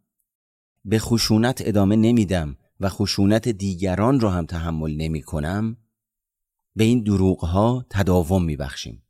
[0.84, 5.76] به خشونت ادامه نمیدم و خشونت دیگران رو هم تحمل نمی کنم
[6.76, 9.02] به این دروغ ها تداوم می بخشیم.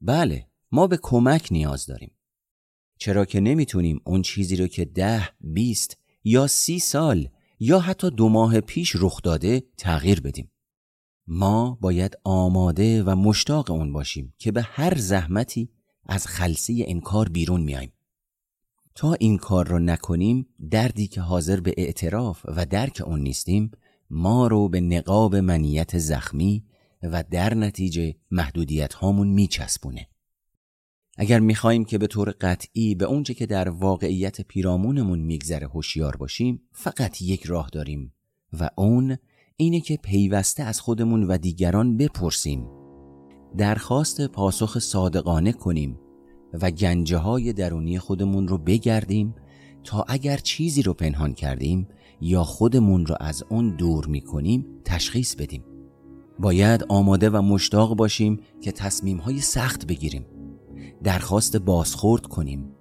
[0.00, 2.14] بله ما به کمک نیاز داریم.
[2.98, 7.28] چرا که نمی‌تونیم اون چیزی رو که ده، بیست یا سی سال
[7.60, 10.52] یا حتی دو ماه پیش رخ داده تغییر بدیم.
[11.26, 15.70] ما باید آماده و مشتاق اون باشیم که به هر زحمتی
[16.06, 17.92] از خلصه انکار بیرون میایم
[18.98, 23.70] تا این کار را نکنیم دردی که حاضر به اعتراف و درک اون نیستیم
[24.10, 26.64] ما رو به نقاب منیت زخمی
[27.02, 30.08] و در نتیجه محدودیت هامون میچسبونه.
[31.16, 36.62] اگر می‌خواهیم که به طور قطعی به اونچه که در واقعیت پیرامونمون میگذره هوشیار باشیم
[36.72, 38.12] فقط یک راه داریم
[38.60, 39.16] و اون
[39.56, 42.68] اینه که پیوسته از خودمون و دیگران بپرسیم.
[43.56, 46.00] درخواست پاسخ صادقانه کنیم.
[46.52, 49.34] و گنجه های درونی خودمون رو بگردیم
[49.84, 51.88] تا اگر چیزی رو پنهان کردیم
[52.20, 55.64] یا خودمون رو از اون دور می‌کنیم تشخیص بدیم.
[56.38, 60.26] باید آماده و مشتاق باشیم که تصمیم های سخت بگیریم
[61.02, 62.72] درخواست بازخورد کنیم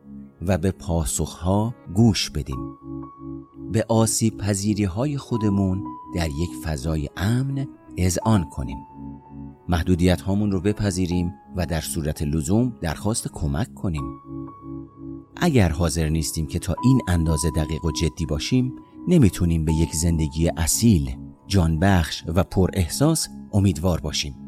[0.42, 2.78] و به پاسخها گوش بدیم.
[3.72, 5.84] به آسیب پذیری های خودمون
[6.16, 8.78] در یک فضای امن اذعان کنیم.
[9.70, 14.20] محدودیت هامون رو بپذیریم و در صورت لزوم درخواست کمک کنیم.
[15.36, 18.74] اگر حاضر نیستیم که تا این اندازه دقیق و جدی باشیم
[19.08, 21.16] نمی‌تونیم به یک زندگی اصیل
[21.48, 24.47] جانبخش و پر احساس امیدوار باشیم.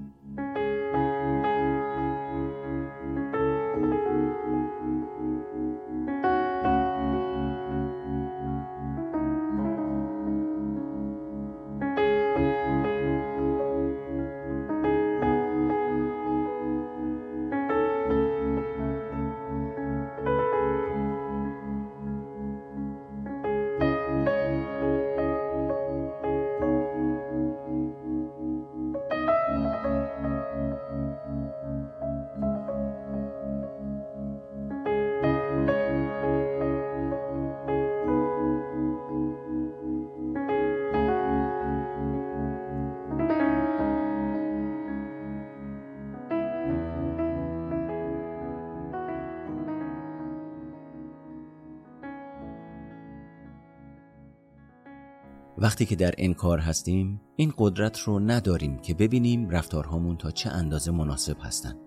[55.70, 60.92] وقتی که در انکار هستیم این قدرت رو نداریم که ببینیم رفتارهامون تا چه اندازه
[60.92, 61.78] مناسب هستند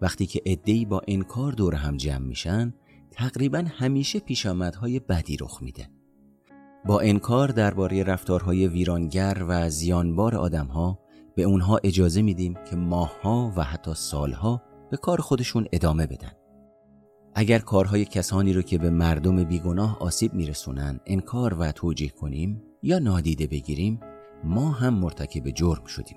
[0.00, 2.74] وقتی که عدهای با انکار دور هم جمع میشن
[3.10, 5.88] تقریبا همیشه پیشامدهای بدی رخ میده.
[6.86, 10.98] با انکار درباره رفتارهای ویرانگر و زیانبار آدمها
[11.36, 16.32] به اونها اجازه میدیم که ماهها و حتی سالها به کار خودشون ادامه بدن.
[17.34, 22.98] اگر کارهای کسانی رو که به مردم بیگناه آسیب میرسونن انکار و توجیه کنیم یا
[22.98, 24.00] نادیده بگیریم
[24.44, 26.16] ما هم مرتکب جرم شدیم.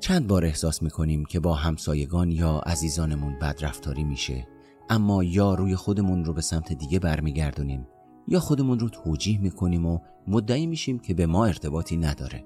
[0.00, 4.48] چند بار احساس می‌کنیم که با همسایگان یا عزیزانمون بدرفتاری میشه
[4.90, 7.86] اما یا روی خودمون رو به سمت دیگه برمیگردونیم
[8.28, 12.44] یا خودمون رو توجیه می‌کنیم و مدعی میشیم که به ما ارتباطی نداره.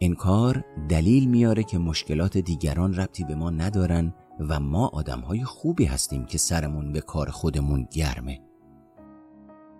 [0.00, 4.14] انکار دلیل میاره که مشکلات دیگران ربطی به ما ندارن
[4.48, 8.40] و ما آدمهای خوبی هستیم که سرمون به کار خودمون گرمه.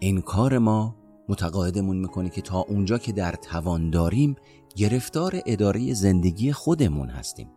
[0.02, 0.96] انکار ما
[1.30, 4.36] متقاعدمون می‌کنه که تا اونجا که در توان داریم
[4.76, 7.48] گرفتار اداره زندگی خودمون هستیم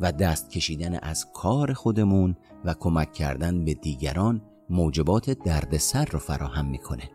[0.00, 6.66] و دست کشیدن از کار خودمون و کمک کردن به دیگران موجبات دردسر رو فراهم
[6.66, 7.10] می‌کنه.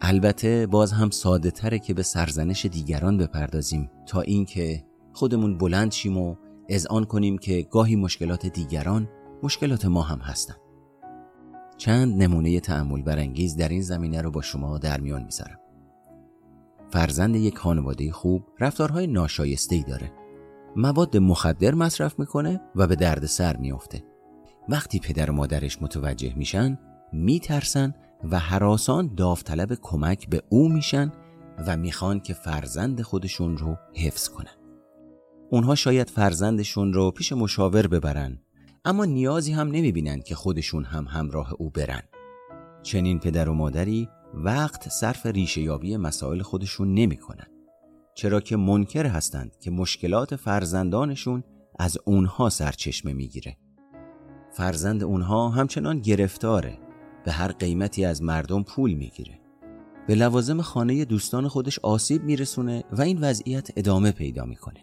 [0.00, 6.18] البته باز هم ساده تره که به سرزنش دیگران بپردازیم تا اینکه خودمون بلند شیم
[6.18, 6.36] و
[6.68, 9.08] اذعان کنیم که گاهی مشکلات دیگران
[9.42, 10.54] مشکلات ما هم هستن.
[11.76, 15.58] چند نمونه تعمل برانگیز در این زمینه رو با شما در میان می‌ذارم.
[16.90, 20.12] فرزند یک خانواده خوب رفتارهای ناشایسته ای داره.
[20.76, 24.04] مواد مخدر مصرف می‌کنه و به درد سر میافته.
[24.68, 26.78] وقتی پدر و مادرش متوجه میشن
[27.12, 27.94] میترسن
[28.30, 31.12] و حراسان داوطلب کمک به او میشن
[31.66, 34.54] و می‌خوان که فرزند خودشون رو حفظ کنن.
[35.50, 38.38] اونها شاید فرزندشون رو پیش مشاور ببرن
[38.86, 42.02] اما نیازی هم نمی‌بینن که خودشون هم همراه او برن.
[42.82, 47.46] چنین پدر و مادری وقت صرف ریشه یابی مسائل خودشون نمی‌کنن.
[48.14, 51.44] چرا که منکر هستند که مشکلات فرزندانشون
[51.78, 53.56] از اونها سرچشمه می‌گیره.
[54.52, 56.78] فرزند اونها همچنان گرفتاره.
[57.24, 59.40] به هر قیمتی از مردم پول می‌گیره.
[60.06, 64.80] به لوازم خانه دوستان خودش آسیب میرسونه و این وضعیت ادامه پیدا می‌کنه.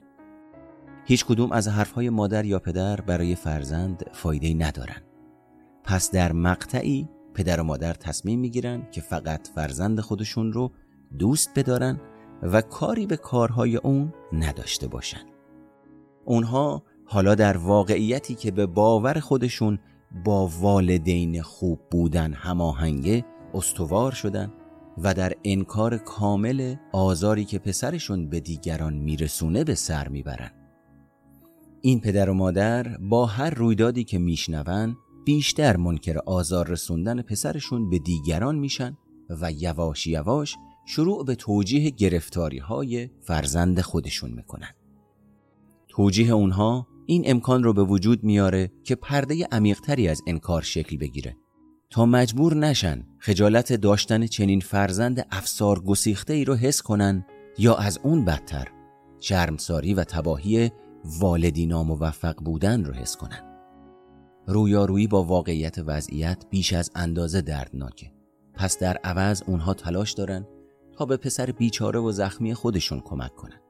[1.06, 5.02] هیچ کدوم از حرفهای مادر یا پدر برای فرزند فایده ندارن.
[5.84, 10.72] پس در مقطعی پدر و مادر تصمیم می‌گیرن که فقط فرزند خودشون رو
[11.20, 12.02] دوست بدارن
[12.42, 15.22] و کاری به کارهای اون نداشته باشن.
[16.26, 19.80] اونها حالا در واقعیتی که به باور خودشون
[20.26, 24.54] با والدین خوب بودن هماهنگه استوار شدن
[24.98, 30.52] و در انکار کامل آزاری که پسرشون به دیگران میرسونه به سر می‌برن.
[31.82, 38.00] این پدر و مادر با هر رویدادی که میشنون بیشتر منکر آزار رسوندن پسرشون به
[38.00, 38.98] دیگران میشن
[39.30, 44.70] و یواش یواش شروع به توجیه گرفتاری های فرزند خودشون می‌کنن.
[45.88, 51.36] توجیه اونها این امکان رو به وجود میاره که پرده عمیقتری از انکار شکل بگیره.
[51.90, 57.26] تا مجبور نشن خجالت داشتن چنین فرزند افسار گسیخته ای رو حس کنن
[57.58, 58.68] یا از اون بدتر
[59.20, 60.72] شرمساری و تباهی
[61.04, 63.52] والدی ناموفق بودن رو حس کنن.
[64.48, 68.12] رویارویی با واقعیت وضعیت بیش از اندازه دردناکه.
[68.54, 70.48] پس در عوض اونها تلاش دارن
[70.98, 73.62] تا به پسر بیچاره و زخمی خودشون کمک کنن.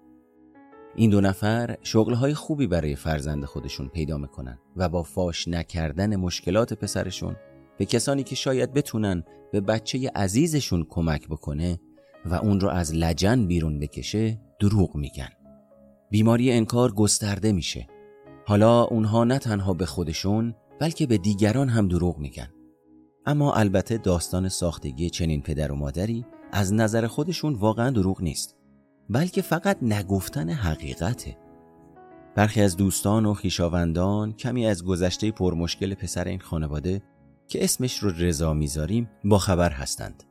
[0.96, 6.74] این دو نفر شغلهای خوبی برای فرزند خودشون پیدا می‌کنن و با فاش نکردن مشکلات
[6.74, 7.36] پسرشون
[7.78, 11.80] به کسانی که شاید بتونن به بچه عزیزشون کمک بکنه
[12.26, 15.30] و اون رو از لجن بیرون بکشه دروغ میگن.
[16.12, 17.88] بیماری انکار گسترده میشه.
[18.46, 22.48] حالا اونها نه تنها به خودشون بلکه به دیگران هم دروغ میگن.
[23.26, 28.56] اما البته داستان ساختگی چنین پدر و مادری از نظر خودشون واقعا دروغ نیست.
[29.10, 31.38] بلکه فقط نگفتن حقیقته.
[32.36, 37.02] برخی از دوستان و خیشاوندان کمی از گذشته پرمشکل پسر این خانواده
[37.48, 40.24] که اسمش رو رضا می‌ذاریم با خبر هستند.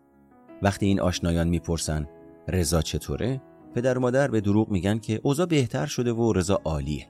[0.62, 2.08] وقتی این آشنایان می‌پرسن
[2.48, 3.42] رضا چطوره؟
[3.74, 7.08] پدر و مادر به دروغ میگن که اوضاع بهتر شده و رضا عالیه.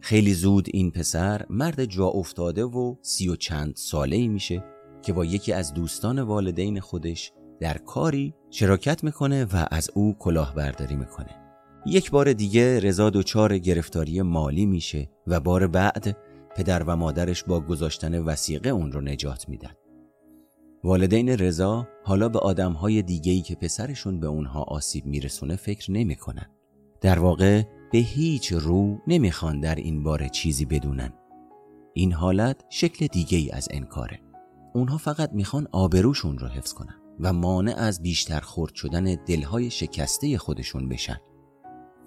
[0.00, 4.64] خیلی زود این پسر مرد جا افتاده و سی و چند ساله ای میشه
[5.02, 10.96] که با یکی از دوستان والدین خودش در کاری شراکت می‌کنه و از او کلاهبرداری
[10.96, 11.42] می‌کنه.
[11.86, 16.16] یک بار دیگه رضا دچار گرفتاری مالی میشه و بار بعد
[16.56, 19.70] پدر و مادرش با گذاشتن وسیقه اون رو نجات میدن.
[20.84, 26.46] والدین رضا حالا به آدمهای دیگهی که پسرشون به اونها آسیب میرسونه فکر نمی‌کنن.
[27.00, 27.62] در واقع
[27.92, 31.12] به هیچ رو نمی‌خوان در این باره چیزی بدونن.
[31.94, 34.20] این حالت شکل دیگه ای از انکاره.
[34.74, 40.38] اونها فقط می‌خوان آبروشون رو حفظ کنن و مانع از بیشتر خورد شدن دلهای شکسته
[40.38, 41.20] خودشون بشن.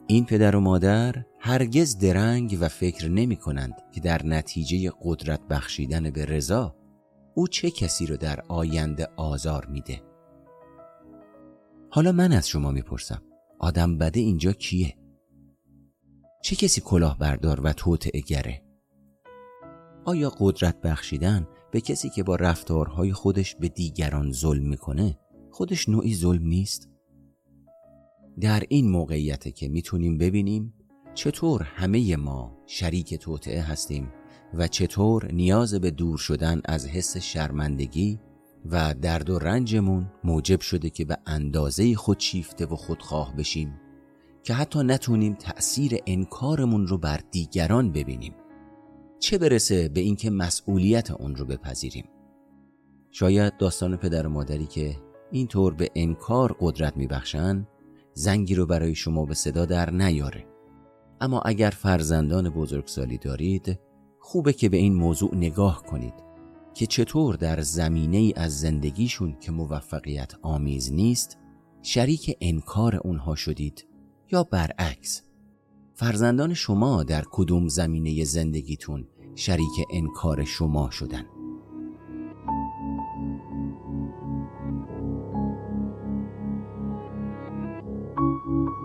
[0.07, 6.09] این پدر و مادر هرگز درنگ و فکر نمی کنند که در نتیجه قدرت بخشیدن
[6.09, 6.75] به رضا
[7.35, 10.01] او چه کسی رو در آینده آزار میده
[11.89, 13.21] حالا من از شما می‌پرسم
[13.59, 14.97] آدم بده اینجا کیه؟
[16.43, 18.61] چه کسی کلاه بردار و توطعه گره؟
[20.05, 25.19] آیا قدرت بخشیدن به کسی که با رفتارهای خودش به دیگران ظلم می‌کنه
[25.51, 26.89] خودش نوعی ظلم نیست؟
[28.39, 30.73] در این موقعیت که می‌تونیم ببینیم
[31.13, 34.11] چطور همه ما شریک توطعه هستیم
[34.53, 38.19] و چطور نیاز به دور شدن از حس شرمندگی
[38.71, 43.79] و درد و رنجمون موجب شده که به اندازه خود شیفته و خودخواه بشیم
[44.43, 48.33] که حتی نتونیم تأثیر انکارمون رو بر دیگران ببینیم.
[49.19, 52.05] چه برسه به اینکه مسئولیت اون رو بپذیریم؟
[53.11, 54.97] شاید داستان پدر و مادری که
[55.31, 57.67] اینطور به انکار قدرت میبخشن
[58.13, 60.45] زنگی رو برای شما به صدا در نیاره.
[61.21, 63.79] اما اگر فرزندان بزرگسالی دارید
[64.27, 66.13] خوبه که به این موضوع نگاه کنید
[66.73, 71.37] که چطور در زمینه ای از زندگیشون که موفقیت آمیز نیست
[71.81, 73.87] شریک انکار اونها شدید
[74.31, 75.21] یا برعکس.
[75.93, 81.25] فرزندان شما در کدوم زمینه زندگیتون شریک انکار شما شدن؟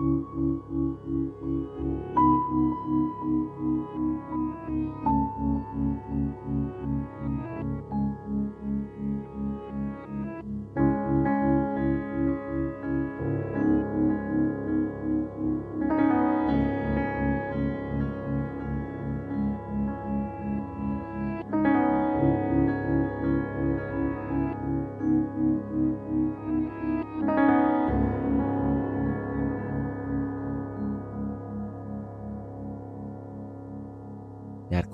[0.01, 0.07] در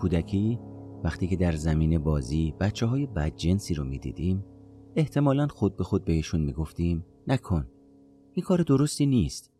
[0.08, 0.60] کودکی
[1.04, 4.46] وقتی که در زمین بازی بچه های بدجنسی رو می‌دیدیم
[4.96, 7.68] احتمالا خود به خود بهشون می‌گفتیم نکن
[8.34, 9.52] این کار درستی نیست.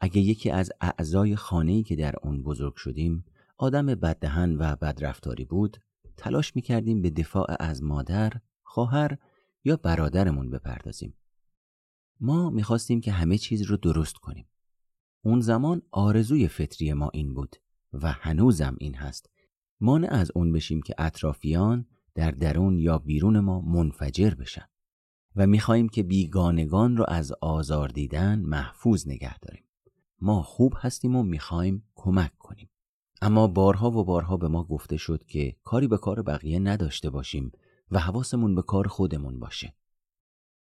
[0.00, 3.24] اگه یکی از اعضای خانه‌ای که در اون بزرگ شدیم
[3.58, 5.76] آدم بددهن و بدرفتاری بود
[6.16, 9.18] تلاش می‌کردیم به دفاع از مادر، خواهر
[9.64, 11.14] یا برادرمون بپردازیم.
[12.20, 14.46] ما می‌خواستیم که همه چیز رو درست کنیم.
[15.22, 17.56] اون زمان آرزوی فطری ما این بود
[17.92, 19.30] و هنوزم این هست
[19.80, 24.68] مانع از اون بشیم که اطرافیان در درون یا بیرون ما منفجر بشن
[25.36, 29.64] و می‌خواهیم که بیگانگان رو از آزار دیدن محفوظ نگه داریم.
[30.20, 32.70] ما خوب هستیم و می‌خواهیم کمک کنیم.
[33.22, 37.52] اما بارها و بارها به ما گفته شد که کاری به کار بقیه نداشته باشیم
[37.90, 39.74] و حواسمون به کار خودمون باشه.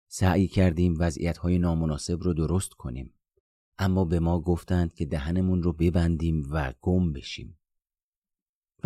[0.09, 3.15] سعی کردیم وضعیت های نامناسب رو درست کنیم.
[3.79, 7.59] اما به ما گفتند که دهنمون رو ببندیم و گم بشیم.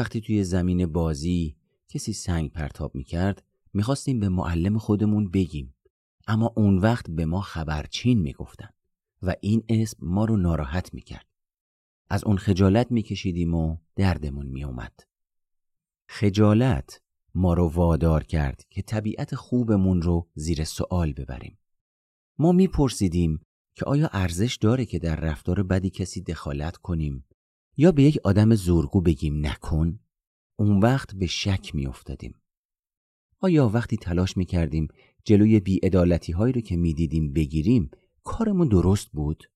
[0.01, 1.57] وقتی توی زمین بازی
[1.89, 3.43] کسی سنگ پرتاب می‌کرد
[3.73, 5.75] می‌خواستیم به معلم خودمون بگیم.
[6.27, 8.69] اما اون وقت به ما خبرچین می‌گفتن
[9.23, 11.27] و این اسم ما رو ناراحت می‌کرد.
[12.11, 15.01] از اون خجالت میکشیدیم و دردمون میومد
[16.09, 17.01] خجالت
[17.35, 21.59] ما رو وادار کرد که طبیعت خوبمون رو زیر سوال ببریم.
[22.39, 23.41] ما میپرسیدیم
[23.75, 27.25] که آیا ارزش داره که در رفتار بدی کسی دخالت کنیم؟
[27.81, 29.99] یا به یک آدم زورگو بگیم نکن
[30.57, 32.35] اون وقت به شک می افتادیم.
[33.41, 34.89] آیا وقتی تلاش می کردیم
[35.25, 37.91] جلوی بیعدالتی هایی رو که می دیدیم بگیریم
[38.25, 39.51] کارمون درست بود؟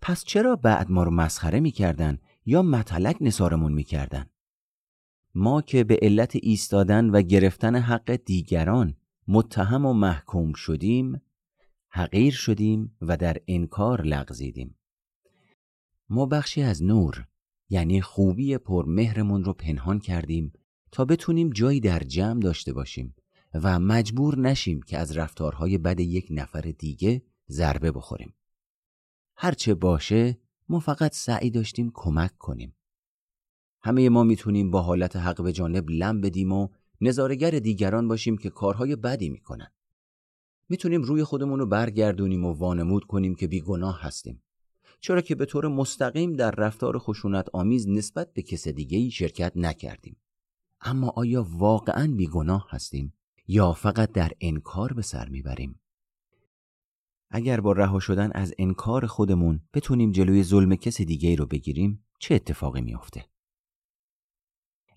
[0.00, 4.26] پس چرا بعد ما رو مسخره می کردن یا متلک نسارمون می کردن؟
[5.34, 8.96] ما که به علت ایستادن و گرفتن حق دیگران
[9.28, 11.20] متهم و محکوم شدیم
[11.88, 14.74] حقیر شدیم و در انکار لغزیدیم
[16.08, 17.26] ما بخشی از نور
[17.68, 20.52] یعنی خوبی پرمهرمون رو پنهان کردیم
[20.92, 23.14] تا بتونیم جایی در جمع داشته باشیم
[23.54, 28.34] و مجبور نشیم که از رفتارهای بد یک نفر دیگه ضربه بخوریم.
[29.36, 30.38] هرچه باشه
[30.68, 32.76] ما فقط سعی داشتیم کمک کنیم.
[33.82, 36.68] همه ما می‌تونیم با حالت حق به جانب لم بدیم و
[37.00, 39.72] نظارگر دیگران باشیم که کارهای بدی می‌کنن.
[40.68, 44.42] می‌تونیم روی خودمون رو برگردونیم و وانمود کنیم که بیگناه هستیم.
[45.00, 49.52] چرا که به طور مستقیم در رفتار خشونت آمیز نسبت به کس دیگه ای شرکت
[49.56, 50.16] نکردیم.
[50.80, 53.14] اما آیا واقعا بیگناه هستیم
[53.48, 55.80] یا فقط در انکار به سر می‌بریم؟
[57.30, 62.04] اگر با رها شدن از انکار خودمون بتونیم جلوی ظلم کس دیگه ای رو بگیریم
[62.18, 63.24] چه اتفاقی میافته؟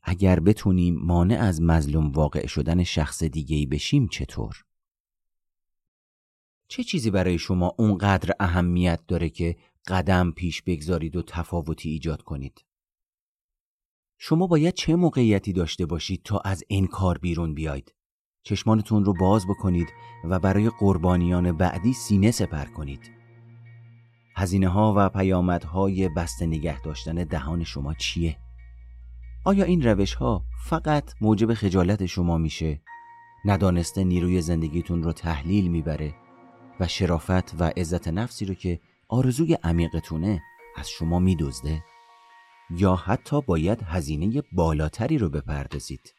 [0.03, 4.65] اگر بتونیم مانع از مظلوم واقع شدن شخص دیگه ای بشیم چطور؟
[6.67, 9.57] چه چیزی برای شما اونقدر اهمیت داره که
[9.89, 12.65] قدم پیش بگذارید و تفاوتی ایجاد کنید
[14.17, 17.93] شما باید چه موقعیتی داشته باشید تا از این کار بیرون بیاید
[18.43, 19.87] چشمانتون رو باز بکنید
[20.23, 23.11] و برای قربانیان بعدی سینه سپر کنید
[24.35, 28.37] هزینه ها و پیامدهای بسته نگه داشتن دهان شما چیه؟
[29.45, 32.81] آیا این روش ها فقط موجب خجالت شما میشه؟
[33.45, 36.15] ندانسته نیروی زندگیتون رو تحلیل می‌بره
[36.79, 38.79] و شرافت و عزت نفسی رو که
[39.11, 40.41] آرزوی عمیقتونه
[40.75, 41.83] از شما میدزده؟
[42.69, 46.13] یا حتی باید هزینه بالاتری رو بپردازید؟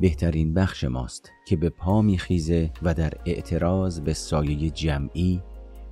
[0.00, 5.42] بهترین بخش ماست که به پا میخیزه و در اعتراض به سایه جمعی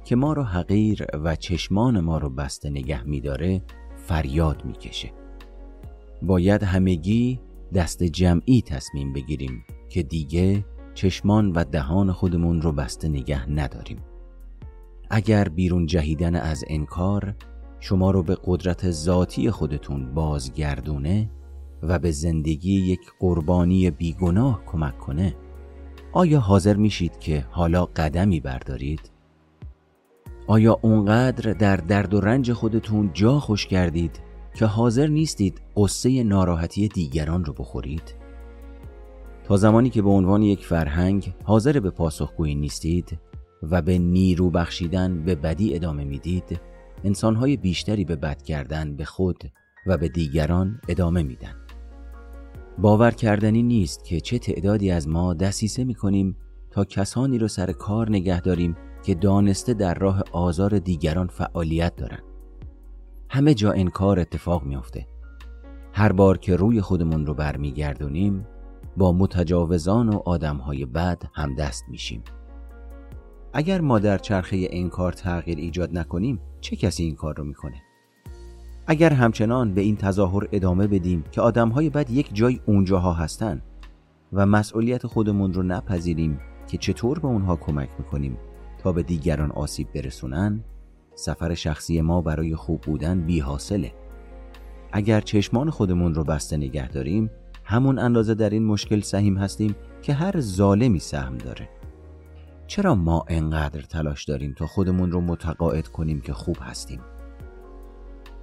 [0.05, 3.63] که ما رو حقیر و چشمان ما رو بسته نگه میداره
[3.97, 5.13] فریاد می‌کشه.
[6.23, 7.41] باید همگی
[7.75, 10.65] دست جمعی تصمیم بگیریم که دیگه
[10.95, 13.99] چشمان و دهان خودمون رو بسته نگه نداریم.
[15.11, 17.35] اگر بیرون جهیدن از انکار
[17.81, 21.31] شما رو به قدرت ذاتی خودتون بازگردونه
[21.83, 25.37] و به زندگی یک قربانی بیگناه کمک کنه
[26.13, 29.11] آیا حاضر میشید که حالا قدمی بردارید؟
[30.47, 34.21] آیا اونقدر در درد و رنج خودتون جا خوش کردید
[34.55, 38.15] که حاضر نیستید قصه ناراحتی دیگران رو بخورید؟
[39.45, 43.19] تا زمانی که به عنوان یک فرهنگ حاضر به پاسخگویی نیستید
[43.63, 46.61] و به نیرو بخشیدن به بدی ادامه می‌دید
[47.05, 49.45] انسانهای بیشتری به بد کردن به خود
[49.87, 51.66] و به دیگران ادامه میدن
[52.79, 56.37] باور کردنی نیست که چه تعدادی از ما دسیسه می کنیم
[56.71, 62.19] تا کسانی رو سر کار نگه داریم که دانسته در راه آزار دیگران فعالیت دارن.
[63.31, 65.07] همه جا این کار اتفاق میافته.
[65.93, 68.47] هر بار که روی خودمون رو برمیگردونیم
[68.97, 72.23] با متجاوزان و آدمهای بد هم دست میشیم.
[73.53, 77.83] اگر ما در چرخه این کار تغییر ایجاد نکنیم چه کسی این کار رو می‌کنه؟
[78.89, 83.63] اگر همچنان به این تظاهر ادامه بدیم که آدمهای بد یک جای اونجاها هستن
[84.33, 88.39] و مسئولیت خودمون رو نپذیریم که چطور به اونها کمک می‌کنیم
[88.79, 90.65] تا به دیگران آسیب برسونن
[91.15, 93.93] سفر شخصی ما برای خوب بودن بی حاصله.
[94.93, 97.31] اگر چشمان خودمون رو بسته نگه داریم
[97.65, 101.69] همون اندازه در این مشکل سهیم هستیم که هر ظالمی سهم داره
[102.67, 107.01] چرا ما انقدر تلاش داریم تا خودمون رو متقاعد کنیم که خوب هستیم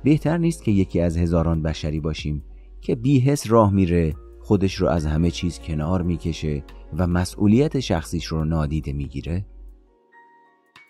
[0.04, 2.44] بهتر نیست که یکی از هزاران بشری باشیم
[2.82, 6.64] که بیهس راه میره خودش رو از همه چیز کنار می‌کشه
[6.98, 9.46] و مسئولیت شخصیش رو نادیده می‌گیره؟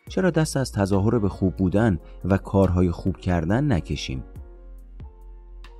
[0.09, 4.24] چرا دست از تظاهر به خوب بودن و کارهای خوب کردن نکشیم؟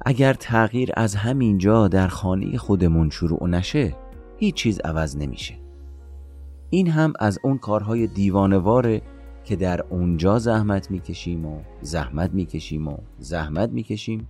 [0.06, 3.96] اگر تغییر از همینجا در خانه خودمون شروع نشه
[4.38, 5.54] هیچ چیز عوض نمیشه
[6.70, 9.02] این هم از اون کارهای دیوانواره
[9.44, 14.30] که در اونجا زحمت می‌کشیم و زحمت می‌کشیم و زحمت می‌کشیم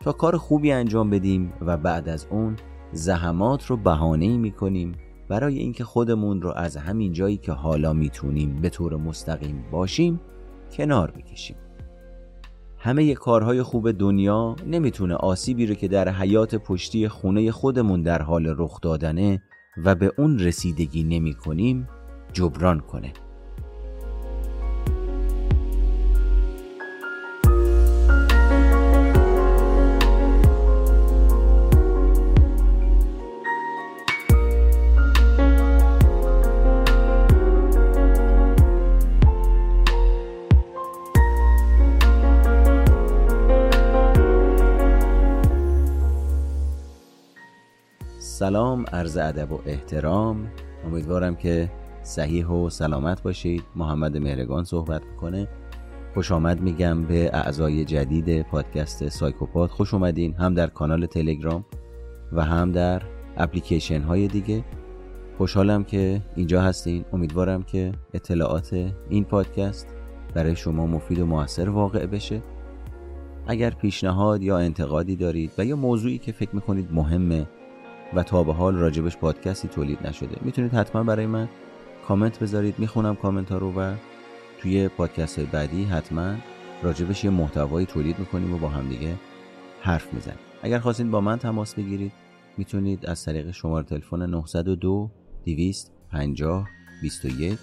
[0.00, 2.56] تا کار خوبی انجام بدیم و بعد از اون
[2.92, 4.92] زحمات رو بهانه می‌کنیم
[5.28, 10.20] برای اینکه خودمون رو از همین جایی که حالا می‌تونیم به طور مستقیم باشیم
[10.72, 11.56] کنار بکشیم.
[12.78, 18.54] همه کارهای خوب دنیا نمی‌تونه آسیبی رو که در حیات پشتی خونه خودمون در حال
[18.58, 19.42] رخ دادنه
[19.84, 21.88] و به اون رسیدگی نمی کنیم
[22.32, 23.12] جبران کنه.
[48.40, 50.48] سلام عرض ادب و احترام.
[50.86, 51.70] امیدوارم که
[52.02, 53.62] صحیح و سلامت باشید.
[53.76, 55.48] محمد مهرگان صحبت می‌کنه.
[56.14, 59.70] خوش آمد میگم به اعضای جدید پادکست سایکوپات.
[59.70, 61.64] خوش اومدین هم در کانال تلگرام
[62.32, 63.02] و هم در
[63.36, 64.64] اپلیکیشن های دیگه.
[65.38, 67.04] خوشحالم که اینجا هستین.
[67.12, 69.86] امیدوارم که اطلاعات این پادکست
[70.34, 72.42] برای شما مفید و موثر واقع بشه.
[73.46, 77.46] اگر پیشنهاد یا انتقادی دارید و یا موضوعی که فکر می‌کنید مهمه
[78.14, 80.36] و تا به حال راجبش پادکستی تولید نشده.
[80.40, 81.48] می‌تونید حتما برای من
[82.08, 82.78] کامنت بذارید.
[82.78, 83.94] می‌خونم کامنت ها رو و
[84.58, 86.34] توی پادکست بعدی حتما
[86.82, 89.14] راجبش یه محتوایی تولید می‌کنیم و با هم دیگه
[89.80, 90.38] حرف می‌زنیم.
[90.62, 92.12] اگر خواستید با من تماس بگیرید
[92.56, 95.10] می‌تونید از طریق شماره تلفن 902
[95.44, 96.68] 250
[97.02, 97.58] 21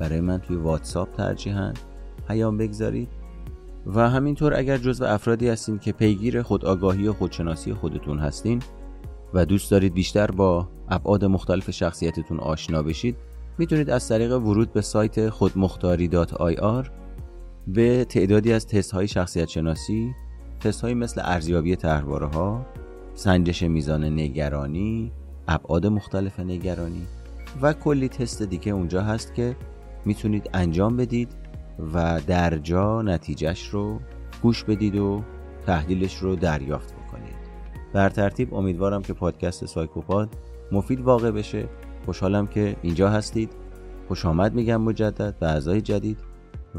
[0.00, 1.72] برای من توی واتساپ ترجیحاً
[2.28, 3.08] پیام بگذارید.
[3.86, 8.62] و همینطور اگر جزو افرادی هستین که پیگیر خودآگاهی و خودشناسی خودتون هستین
[9.36, 13.16] و دوست دارید بیشتر با ابعاد مختلف شخصیتتون آشنا بشید
[13.58, 16.10] می‌تونید از طریق ورود به سایت خودمختاری
[16.60, 16.90] آر
[17.66, 20.14] به تعدادی از تست های شخصیت شناسی
[20.60, 22.66] تست های مثل ارزیابی تحواره ها
[23.14, 25.12] سنجش میزان نگرانی
[25.48, 27.06] ابعاد مختلف نگرانی
[27.62, 29.56] و کلی تست دیگه اونجا هست که
[30.04, 31.28] می‌تونید انجام بدید
[31.94, 34.00] و در جا نتیجهش رو
[34.42, 35.22] گوش بدید و
[35.66, 36.95] تحلیلش رو دریافت
[37.96, 40.28] بر ترتیب امیدوارم که پادکست سایکوپاد
[40.72, 41.68] مفید واقع بشه.
[42.04, 43.50] خوشحالم که اینجا هستید.
[44.08, 46.18] خوش آمد میگم مجدد به اعضای جدید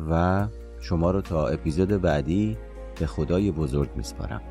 [0.09, 0.47] و
[0.79, 2.57] شما رو تا اپیزود بعدی
[2.99, 4.41] به خدای بزرگ میسپارم.